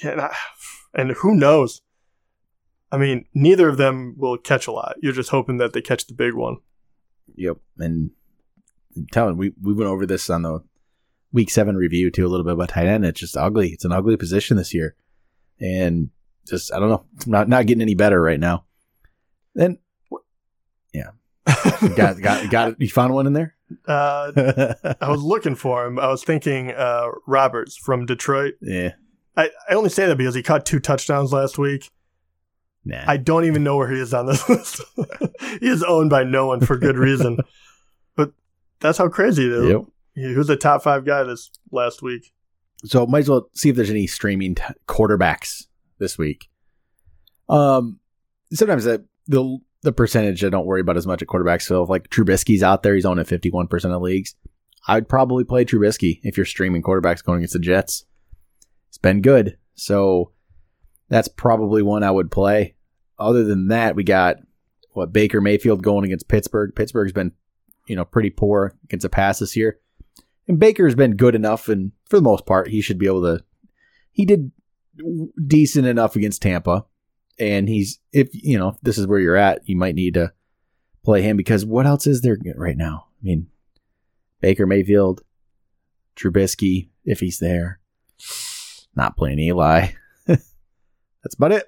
yeah, 0.03 0.11
and, 0.13 0.21
I, 0.21 0.35
and 0.95 1.11
who 1.13 1.35
knows? 1.35 1.83
I 2.91 2.97
mean, 2.97 3.27
neither 3.35 3.69
of 3.69 3.77
them 3.77 4.15
will 4.17 4.39
catch 4.39 4.67
a 4.67 4.73
lot. 4.73 4.97
You're 5.01 5.13
just 5.13 5.31
hoping 5.31 5.59
that 5.59 5.73
they 5.73 5.83
catch 5.83 6.07
the 6.07 6.15
big 6.15 6.35
one. 6.35 6.57
Yep, 7.37 7.59
and 7.79 8.11
I'm 8.97 9.07
telling 9.13 9.37
we 9.37 9.53
we 9.63 9.75
went 9.75 9.91
over 9.91 10.07
this 10.07 10.31
on 10.31 10.43
the 10.43 10.61
week 11.33 11.51
seven 11.51 11.77
review 11.77 12.11
too 12.11 12.27
a 12.27 12.29
little 12.29 12.45
bit 12.45 12.55
about 12.55 12.71
tight 12.71 12.87
end. 12.87 13.05
It's 13.05 13.21
just 13.21 13.37
ugly. 13.37 13.71
It's 13.71 13.85
an 13.85 13.93
ugly 13.93 14.17
position 14.17 14.57
this 14.57 14.73
year, 14.73 14.97
and 15.61 16.11
just 16.47 16.73
I 16.73 16.79
don't 16.79 16.89
know. 16.89 17.05
It's 17.17 17.27
not 17.27 17.49
not 17.49 17.67
getting 17.67 17.83
any 17.83 17.95
better 17.95 18.21
right 18.21 18.41
now. 18.41 18.65
Then 19.55 19.79
yeah, 20.95 21.11
got 21.97 22.21
got 22.21 22.51
got 22.51 22.75
you 22.81 22.89
found 22.89 23.13
one 23.13 23.27
in 23.27 23.35
there. 23.35 23.55
Uh, 23.87 24.75
I 25.01 25.09
was 25.11 25.23
looking 25.33 25.55
for 25.55 25.87
him. 25.87 25.99
I 25.99 26.09
was 26.09 26.25
thinking 26.25 26.71
uh, 26.73 27.09
Roberts 27.27 27.77
from 27.77 28.07
Detroit. 28.07 28.55
yeah, 28.61 28.93
I, 29.37 29.51
I 29.69 29.75
only 29.75 29.91
say 29.91 30.07
that 30.07 30.17
because 30.19 30.35
he 30.35 30.43
caught 30.43 30.65
two 30.67 30.81
touchdowns 30.81 31.33
last 31.33 31.59
week. 31.59 31.91
nah. 32.85 33.05
I 33.07 33.17
don't 33.19 33.45
even 33.45 33.63
know 33.65 33.77
where 33.77 33.91
he 33.91 34.01
is 34.01 34.15
on 34.15 34.27
this 34.27 34.49
list. 34.49 34.81
he 35.61 35.69
is 35.69 35.83
owned 35.83 36.11
by 36.11 36.25
no 36.25 36.47
one 36.47 36.61
for 36.61 36.77
good 36.79 36.97
reason. 36.97 37.39
but 38.17 38.33
that's 38.81 38.99
how 38.99 39.09
crazy 39.09 39.47
it 39.47 39.53
is. 39.53 39.69
Yep. 39.71 39.83
He 40.15 40.35
was 40.35 40.49
a 40.51 40.57
top 40.57 40.83
five 40.83 41.05
guy 41.05 41.23
this 41.23 41.51
last 41.71 42.03
week. 42.03 42.33
So 42.85 43.07
might 43.07 43.21
as 43.21 43.29
well 43.29 43.49
see 43.55 43.69
if 43.71 43.77
there's 43.77 43.91
any 43.91 44.07
streaming 44.07 44.55
t- 44.55 44.63
quarterbacks 44.87 45.67
this 45.99 46.17
week. 46.19 46.49
Um, 47.49 47.99
sometimes 48.53 48.85
the 48.85 49.05
the 49.27 49.59
the 49.83 49.93
percentage 49.93 50.45
I 50.45 50.49
don't 50.49 50.67
worry 50.67 50.81
about 50.81 50.97
as 50.97 51.07
much 51.07 51.23
at 51.23 51.29
quarterbacks. 51.29 51.63
So 51.63 51.83
if 51.83 51.89
like 51.89 52.09
Trubisky's 52.09 52.63
out 52.63 52.83
there, 52.83 52.95
he's 52.95 53.05
on 53.05 53.19
at 53.19 53.27
fifty 53.27 53.51
one 53.51 53.69
percent 53.69 53.95
of 53.95 54.03
leagues. 54.03 54.35
I'd 54.87 55.09
probably 55.09 55.45
play 55.45 55.65
Trubisky 55.65 56.21
if 56.23 56.37
you're 56.37 56.47
streaming 56.47 56.83
quarterbacks 56.83 57.25
going 57.25 57.39
against 57.39 57.53
the 57.53 57.59
Jets. 57.59 58.05
It's 58.89 58.99
been 58.99 59.21
good, 59.21 59.59
so 59.75 60.33
that's 61.09 61.29
probably 61.29 61.83
one 61.83 62.03
I 62.03 62.11
would 62.11 62.31
play. 62.31 62.75
Other 63.19 63.45
than 63.45 63.69
that, 63.69 63.97
we 63.97 64.05
got 64.05 64.37
what 64.93 65.13
Baker 65.13 65.41
Mayfield 65.41 65.83
going 65.83 66.05
against 66.05 66.29
Pittsburgh. 66.29 66.75
Pittsburgh's 66.75 67.13
been 67.13 67.33
you 67.87 67.97
know 67.97 68.05
pretty 68.05 68.31
poor 68.31 68.77
against 68.85 69.03
the 69.03 69.09
pass 69.09 69.39
this 69.39 69.57
year. 69.57 69.79
And 70.47 70.59
Baker's 70.59 70.95
been 70.95 71.17
good 71.17 71.35
enough, 71.35 71.69
and 71.69 71.93
for 72.09 72.17
the 72.17 72.23
most 72.23 72.47
part, 72.47 72.69
he 72.69 72.81
should 72.81 72.99
be 72.99 73.07
able 73.07 73.23
to. 73.23 73.45
He 74.11 74.25
did 74.25 74.51
decent 75.47 75.87
enough 75.87 76.17
against 76.17 76.43
Tampa, 76.43 76.87
and 77.39 77.69
he's 77.69 77.99
if 78.13 78.29
you 78.33 78.59
know 78.59 78.69
if 78.69 78.81
this 78.83 78.99
is 78.99 79.07
where 79.07 79.21
you're 79.21 79.37
at, 79.37 79.61
you 79.69 79.77
might 79.77 79.95
need 79.95 80.15
to 80.15 80.33
play 81.05 81.23
him 81.23 81.37
because 81.37 81.65
what 81.65 81.87
else 81.87 82.07
is 82.07 82.21
there 82.21 82.37
right 82.57 82.77
now? 82.77 83.07
I 83.21 83.25
mean, 83.25 83.49
Baker 84.41 84.67
Mayfield, 84.67 85.23
Trubisky, 86.17 86.91
if 87.05 87.21
he's 87.21 87.39
there, 87.39 87.81
not 88.95 89.17
playing 89.17 89.39
Eli. 89.39 89.89
That's 90.27 91.35
about 91.37 91.53
it. 91.53 91.67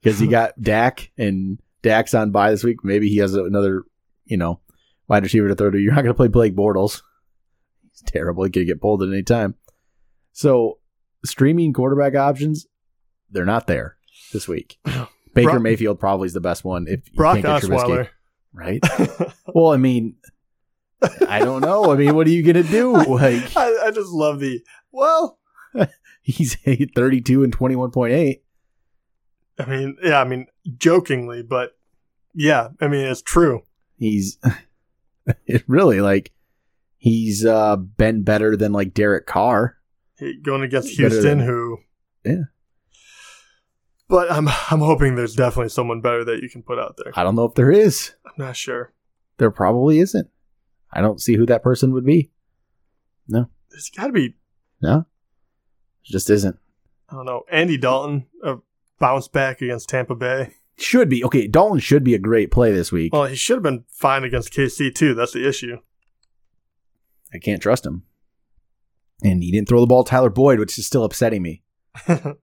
Because 0.00 0.20
you 0.20 0.28
got 0.28 0.52
Dak 0.60 1.10
and 1.16 1.58
Dak's 1.82 2.14
on 2.14 2.30
bye 2.30 2.50
this 2.50 2.64
week. 2.64 2.78
Maybe 2.82 3.08
he 3.08 3.18
has 3.18 3.34
another, 3.34 3.84
you 4.24 4.36
know, 4.36 4.60
wide 5.08 5.22
receiver 5.22 5.48
to 5.48 5.54
throw 5.54 5.70
to. 5.70 5.78
You're 5.78 5.94
not 5.94 6.02
going 6.02 6.14
to 6.14 6.16
play 6.16 6.28
Blake 6.28 6.56
Bortles. 6.56 7.02
He's 7.90 8.02
terrible. 8.06 8.44
He 8.44 8.50
could 8.50 8.66
get 8.66 8.80
pulled 8.80 9.02
at 9.02 9.08
any 9.08 9.22
time. 9.22 9.54
So 10.32 10.78
streaming 11.24 11.72
quarterback 11.72 12.14
options, 12.14 12.66
they're 13.30 13.44
not 13.44 13.66
there 13.66 13.96
this 14.32 14.46
week. 14.48 14.78
Baker 15.34 15.50
Brock- 15.50 15.62
Mayfield 15.62 15.98
probably 15.98 16.26
is 16.26 16.32
the 16.32 16.40
best 16.40 16.64
one 16.64 16.86
if 16.88 17.08
you 17.10 17.16
Brock 17.16 17.40
can't 17.40 17.62
get 17.62 17.70
Trubisky. 17.70 17.84
Osweiler. 17.84 18.08
Right? 18.52 18.80
Well, 19.54 19.72
I 19.72 19.76
mean, 19.76 20.16
I 21.28 21.38
don't 21.40 21.60
know. 21.60 21.92
I 21.92 21.96
mean, 21.96 22.14
what 22.16 22.26
are 22.26 22.30
you 22.30 22.42
going 22.42 22.64
to 22.64 22.70
do? 22.70 22.92
Like, 23.08 23.56
I, 23.56 23.86
I 23.86 23.90
just 23.92 24.10
love 24.10 24.40
the 24.40 24.62
well. 24.90 25.38
he's 26.22 26.54
32 26.56 27.44
and 27.44 27.56
21.8. 27.56 28.40
I 29.58 29.64
mean, 29.66 29.96
yeah, 30.02 30.20
I 30.20 30.24
mean, 30.24 30.46
jokingly, 30.78 31.42
but 31.42 31.76
yeah, 32.34 32.68
I 32.80 32.88
mean, 32.88 33.06
it's 33.06 33.22
true. 33.22 33.62
He's 33.96 34.38
it 35.46 35.62
really 35.68 36.00
like 36.00 36.32
he's 36.98 37.44
uh 37.44 37.76
been 37.76 38.22
better 38.22 38.56
than 38.56 38.72
like 38.72 38.94
Derek 38.94 39.26
Carr. 39.26 39.76
He- 40.18 40.40
Going 40.42 40.62
against 40.62 40.88
Houston, 40.96 41.38
than- 41.38 41.46
who 41.46 41.78
Yeah. 42.24 42.42
But 44.08 44.30
I'm 44.30 44.48
I'm 44.48 44.80
hoping 44.80 45.14
there's 45.14 45.34
definitely 45.34 45.70
someone 45.70 46.00
better 46.00 46.24
that 46.24 46.42
you 46.42 46.48
can 46.48 46.62
put 46.62 46.78
out 46.78 46.98
there. 47.02 47.12
I 47.16 47.22
don't 47.22 47.34
know 47.34 47.44
if 47.44 47.54
there 47.54 47.70
is. 47.70 48.12
I'm 48.26 48.32
not 48.36 48.56
sure. 48.56 48.92
There 49.38 49.50
probably 49.50 49.98
isn't. 49.98 50.28
I 50.92 51.00
don't 51.00 51.20
see 51.20 51.34
who 51.36 51.46
that 51.46 51.62
person 51.62 51.92
would 51.92 52.04
be. 52.04 52.30
No. 53.26 53.48
There's 53.70 53.90
got 53.90 54.06
to 54.08 54.12
be 54.12 54.34
No. 54.80 55.06
It 56.04 56.12
just 56.12 56.30
isn't. 56.30 56.56
I 57.08 57.16
don't 57.16 57.26
know 57.26 57.44
Andy 57.50 57.76
Dalton 57.76 58.26
a 58.42 58.56
bounce 58.98 59.28
back 59.28 59.62
against 59.62 59.88
Tampa 59.88 60.14
Bay. 60.14 60.54
Should 60.76 61.08
be. 61.08 61.24
Okay, 61.24 61.46
Dalton 61.46 61.78
should 61.78 62.04
be 62.04 62.14
a 62.14 62.18
great 62.18 62.50
play 62.50 62.72
this 62.72 62.90
week. 62.90 63.12
Well, 63.12 63.26
he 63.26 63.36
should 63.36 63.56
have 63.56 63.62
been 63.62 63.84
fine 63.88 64.24
against 64.24 64.52
KC 64.52 64.94
too. 64.94 65.14
That's 65.14 65.32
the 65.32 65.48
issue. 65.48 65.78
I 67.32 67.38
can't 67.38 67.62
trust 67.62 67.86
him. 67.86 68.02
And 69.22 69.42
he 69.42 69.50
didn't 69.50 69.68
throw 69.68 69.80
the 69.80 69.86
ball 69.86 70.04
to 70.04 70.10
Tyler 70.10 70.30
Boyd, 70.30 70.58
which 70.58 70.78
is 70.78 70.86
still 70.86 71.04
upsetting 71.04 71.42
me. 71.42 71.62
God, 72.06 72.36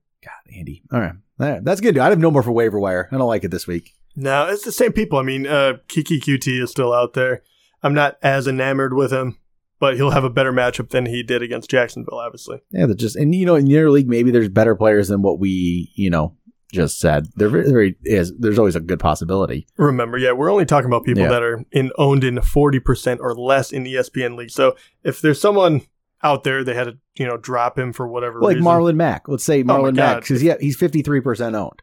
Andy. 0.54 0.82
All 0.92 1.00
right. 1.00 1.14
Right. 1.38 1.64
That's 1.64 1.80
good. 1.80 1.98
I 1.98 2.08
have 2.10 2.18
no 2.18 2.30
more 2.30 2.42
for 2.42 2.52
waiver 2.52 2.78
wire. 2.78 3.08
I 3.10 3.16
don't 3.18 3.26
like 3.26 3.44
it 3.44 3.50
this 3.50 3.66
week. 3.66 3.92
No, 4.14 4.46
it's 4.48 4.64
the 4.64 4.72
same 4.72 4.92
people. 4.92 5.18
I 5.18 5.22
mean, 5.22 5.46
uh, 5.46 5.78
Keke 5.88 6.20
Coutee 6.20 6.62
is 6.62 6.70
still 6.70 6.92
out 6.92 7.14
there. 7.14 7.42
I'm 7.82 7.94
not 7.94 8.18
as 8.22 8.46
enamored 8.46 8.94
with 8.94 9.12
him, 9.12 9.38
but 9.80 9.96
he'll 9.96 10.10
have 10.10 10.24
a 10.24 10.30
better 10.30 10.52
matchup 10.52 10.90
than 10.90 11.06
he 11.06 11.22
did 11.22 11.42
against 11.42 11.70
Jacksonville, 11.70 12.18
obviously. 12.18 12.60
Yeah, 12.70 12.86
just 12.94 13.16
and 13.16 13.34
you 13.34 13.46
know 13.46 13.54
in 13.56 13.66
your 13.66 13.90
league 13.90 14.08
maybe 14.08 14.30
there's 14.30 14.48
better 14.50 14.76
players 14.76 15.08
than 15.08 15.22
what 15.22 15.38
we 15.40 15.90
you 15.94 16.10
know 16.10 16.36
just 16.72 17.00
said. 17.00 17.26
There 17.36 17.48
very, 17.48 17.96
is. 18.04 18.32
There's 18.38 18.58
always 18.58 18.76
a 18.76 18.80
good 18.80 19.00
possibility. 19.00 19.66
Remember, 19.76 20.16
yeah, 20.18 20.32
we're 20.32 20.50
only 20.50 20.64
talking 20.64 20.86
about 20.86 21.04
people 21.04 21.22
Yeah. 21.24 21.28
that 21.30 21.42
are 21.42 21.64
in 21.72 21.90
owned 21.98 22.24
in 22.24 22.36
40% 22.36 23.18
or 23.20 23.34
less 23.34 23.72
in 23.72 23.84
ESPN 23.84 24.36
league. 24.36 24.50
So 24.50 24.74
if 25.04 25.20
there's 25.20 25.40
someone 25.40 25.82
out 26.22 26.44
there, 26.44 26.62
they 26.64 26.74
had 26.74 26.84
to, 26.84 26.98
you 27.14 27.26
know, 27.26 27.36
drop 27.36 27.78
him 27.78 27.92
for 27.92 28.06
whatever 28.08 28.40
like 28.40 28.56
reason. 28.56 28.64
Marlon 28.70 28.96
Mack. 28.96 29.28
Let's 29.28 29.44
say 29.44 29.60
Oh 29.60 29.64
Marlon 29.64 29.94
Mack 29.96 30.14
God. 30.16 30.20
because 30.20 30.42
yeah, 30.42 30.54
he's 30.60 30.76
53 30.76 31.20
percent 31.20 31.54
owned. 31.56 31.82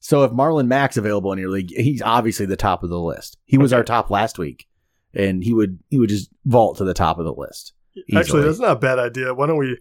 So 0.00 0.22
if 0.24 0.30
Marlon 0.30 0.66
Mack's 0.68 0.96
available 0.96 1.32
in 1.32 1.38
your 1.38 1.50
league, 1.50 1.70
he's 1.70 2.02
obviously 2.02 2.46
the 2.46 2.56
top 2.56 2.82
of 2.82 2.90
the 2.90 3.00
list. 3.00 3.36
He 3.46 3.58
was 3.58 3.72
Okay. 3.72 3.78
our 3.78 3.84
top 3.84 4.10
last 4.10 4.38
week, 4.38 4.66
and 5.14 5.42
he 5.42 5.52
would 5.54 5.78
he 5.88 5.98
would 5.98 6.08
just 6.10 6.30
vault 6.44 6.78
to 6.78 6.84
the 6.84 6.94
top 6.94 7.18
of 7.18 7.24
the 7.24 7.32
list. 7.32 7.72
Actually, 8.14 8.42
that's 8.44 8.60
not 8.60 8.76
a 8.76 8.78
bad 8.78 8.98
idea. 8.98 9.34
Why 9.34 9.46
don't 9.48 9.56
we 9.58 9.76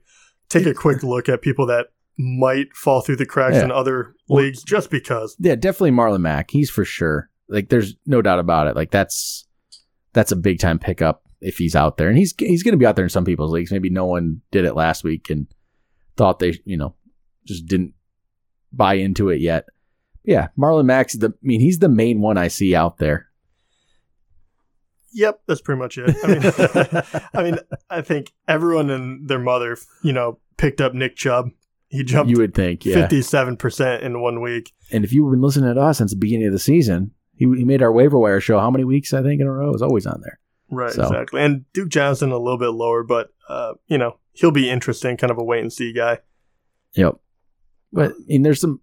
take 0.49 0.65
a 0.65 0.73
quick 0.73 1.03
look 1.03 1.29
at 1.29 1.41
people 1.43 1.67
that 1.67 1.87
might 2.17 2.73
fall 2.73 3.01
through 3.01 3.17
the 3.17 3.25
cracks 3.27 3.57
Yeah. 3.57 3.65
in 3.65 3.71
other 3.71 4.15
Well- 4.27 4.43
leagues 4.43 4.63
just 4.63 4.89
because? 4.89 5.35
Yeah, 5.39 5.53
definitely 5.55 5.91
Marlon 5.91 6.21
Mack. 6.21 6.49
He's 6.49 6.71
for 6.71 6.83
sure. 6.83 7.29
Like 7.47 7.69
there's 7.69 7.95
no 8.07 8.23
doubt 8.23 8.39
about 8.39 8.65
it. 8.67 8.75
Like 8.75 8.89
that's 8.89 9.45
that's 10.13 10.31
a 10.31 10.35
big 10.35 10.57
time 10.59 10.79
pickup 10.79 11.21
if 11.41 11.57
he's 11.57 11.75
out 11.75 11.97
there, 11.97 12.09
and 12.09 12.17
he's 12.17 12.33
he's 12.37 12.63
going 12.63 12.73
to 12.73 12.77
be 12.77 12.85
out 12.85 12.95
there 12.95 13.05
in 13.05 13.09
some 13.09 13.25
people's 13.25 13.51
leagues. 13.51 13.71
Maybe 13.71 13.89
no 13.89 14.05
one 14.05 14.41
did 14.51 14.65
it 14.65 14.75
last 14.75 15.03
week 15.03 15.29
and 15.29 15.47
thought 16.15 16.39
they 16.39 16.59
you 16.65 16.77
know 16.77 16.95
just 17.45 17.65
didn't 17.65 17.93
buy 18.71 18.95
into 18.95 19.29
it 19.29 19.41
yet. 19.41 19.65
Yeah, 20.23 20.49
Marlon 20.57 20.85
Mack's 20.85 21.13
the. 21.13 21.29
I 21.29 21.31
mean, 21.41 21.61
he's 21.61 21.79
the 21.79 21.89
main 21.89 22.19
one 22.19 22.37
I 22.37 22.49
see 22.49 22.75
out 22.75 22.97
there. 22.97 23.27
Yep, 25.13 25.41
that's 25.47 25.61
pretty 25.61 25.79
much 25.79 25.97
it. 25.97 26.15
I 26.23 26.27
mean, 26.27 27.21
I 27.33 27.43
mean, 27.43 27.59
I 27.89 28.01
think 28.01 28.33
everyone 28.47 28.89
and 28.89 29.27
their 29.27 29.39
mother, 29.39 29.77
you 30.03 30.13
know, 30.13 30.39
picked 30.57 30.81
up 30.81 30.93
Nick 30.93 31.15
Chubb. 31.15 31.51
He 31.89 32.03
jumped 32.03 32.29
you 32.29 32.37
would 32.37 32.53
think, 32.53 32.85
yeah. 32.85 32.95
fifty-seven 32.95 33.55
percent 33.55 34.03
in 34.03 34.19
one 34.21 34.41
week. 34.41 34.73
And 34.91 35.05
if 35.05 35.13
you've 35.13 35.31
been 35.31 35.41
listening 35.41 35.73
to 35.73 35.81
us 35.81 35.99
since 35.99 36.11
the 36.11 36.17
beginning 36.17 36.47
of 36.47 36.51
the 36.53 36.59
season, 36.59 37.11
he, 37.35 37.45
he 37.45 37.63
made 37.63 37.81
our 37.81 37.91
waiver 37.91 38.17
wire 38.17 38.41
show 38.41 38.59
how 38.59 38.69
many 38.69 38.83
weeks 38.83 39.13
I 39.13 39.23
think 39.23 39.39
in 39.39 39.47
a 39.47 39.51
row? 39.51 39.73
is 39.73 39.81
always 39.81 40.05
on 40.05 40.19
there. 40.21 40.39
Right, 40.69 40.91
So- 40.91 41.03
exactly. 41.03 41.41
And 41.41 41.65
Duke 41.73 41.89
Johnson 41.89 42.31
a 42.31 42.37
little 42.37 42.57
bit 42.57 42.69
lower, 42.69 43.03
but 43.03 43.29
uh, 43.47 43.73
you 43.87 43.97
know, 43.97 44.17
he'll 44.33 44.51
be 44.51 44.69
interesting, 44.69 45.15
kind 45.17 45.31
of 45.31 45.37
a 45.37 45.43
wait 45.43 45.61
and 45.61 45.71
see 45.71 45.93
guy. 45.93 46.19
Yep. 46.93 47.15
But 47.93 48.13
and 48.29 48.45
there's 48.45 48.59
some. 48.61 48.81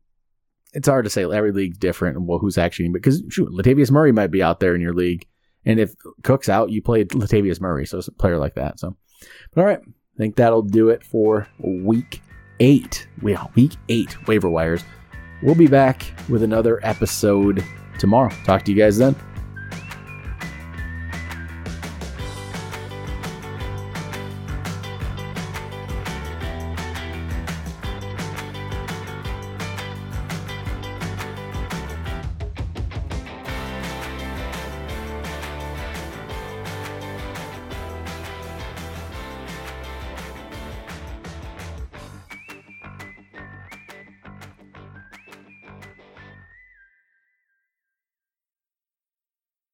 It's 0.73 0.88
hard 0.88 1.05
to 1.05 1.11
say. 1.11 1.23
Every 1.25 1.53
league's 1.53 1.79
different 1.79 2.16
and 2.16 2.27
well, 2.27 2.38
who's 2.38 2.59
actually 2.59 2.88
because 2.88 3.23
shoot, 3.29 3.49
Latavius 3.51 3.90
Murray 3.90 4.12
might 4.12 4.31
be 4.31 4.42
out 4.42 4.61
there 4.61 4.75
in 4.75 4.81
your 4.81 4.94
league, 4.94 5.27
and 5.64 5.79
if 5.79 5.94
Cook's 6.23 6.49
out, 6.49 6.70
you 6.70 6.81
played 6.83 7.11
Latavius 7.11 7.61
Murray, 7.61 7.87
so 7.87 7.99
it's 7.99 8.09
a 8.09 8.12
player 8.12 8.38
like 8.38 8.55
that. 8.55 8.81
So, 8.81 8.97
but 9.53 9.61
all 9.61 9.66
right, 9.66 9.79
I 9.81 10.16
think 10.18 10.37
that'll 10.37 10.62
do 10.62 10.88
it 10.88 11.05
for 11.05 11.47
week 11.59 12.23
eight. 12.61 13.07
Yeah, 13.23 13.47
week 13.55 13.73
eight 13.88 14.27
waiver 14.27 14.49
wires. 14.49 14.83
We'll 15.42 15.55
be 15.55 15.66
back 15.68 16.03
with 16.29 16.42
another 16.42 16.81
episode 16.83 17.62
tomorrow. 17.99 18.35
Talk 18.44 18.64
to 18.64 18.73
you 18.73 18.79
guys 18.79 18.97
then. 18.97 19.14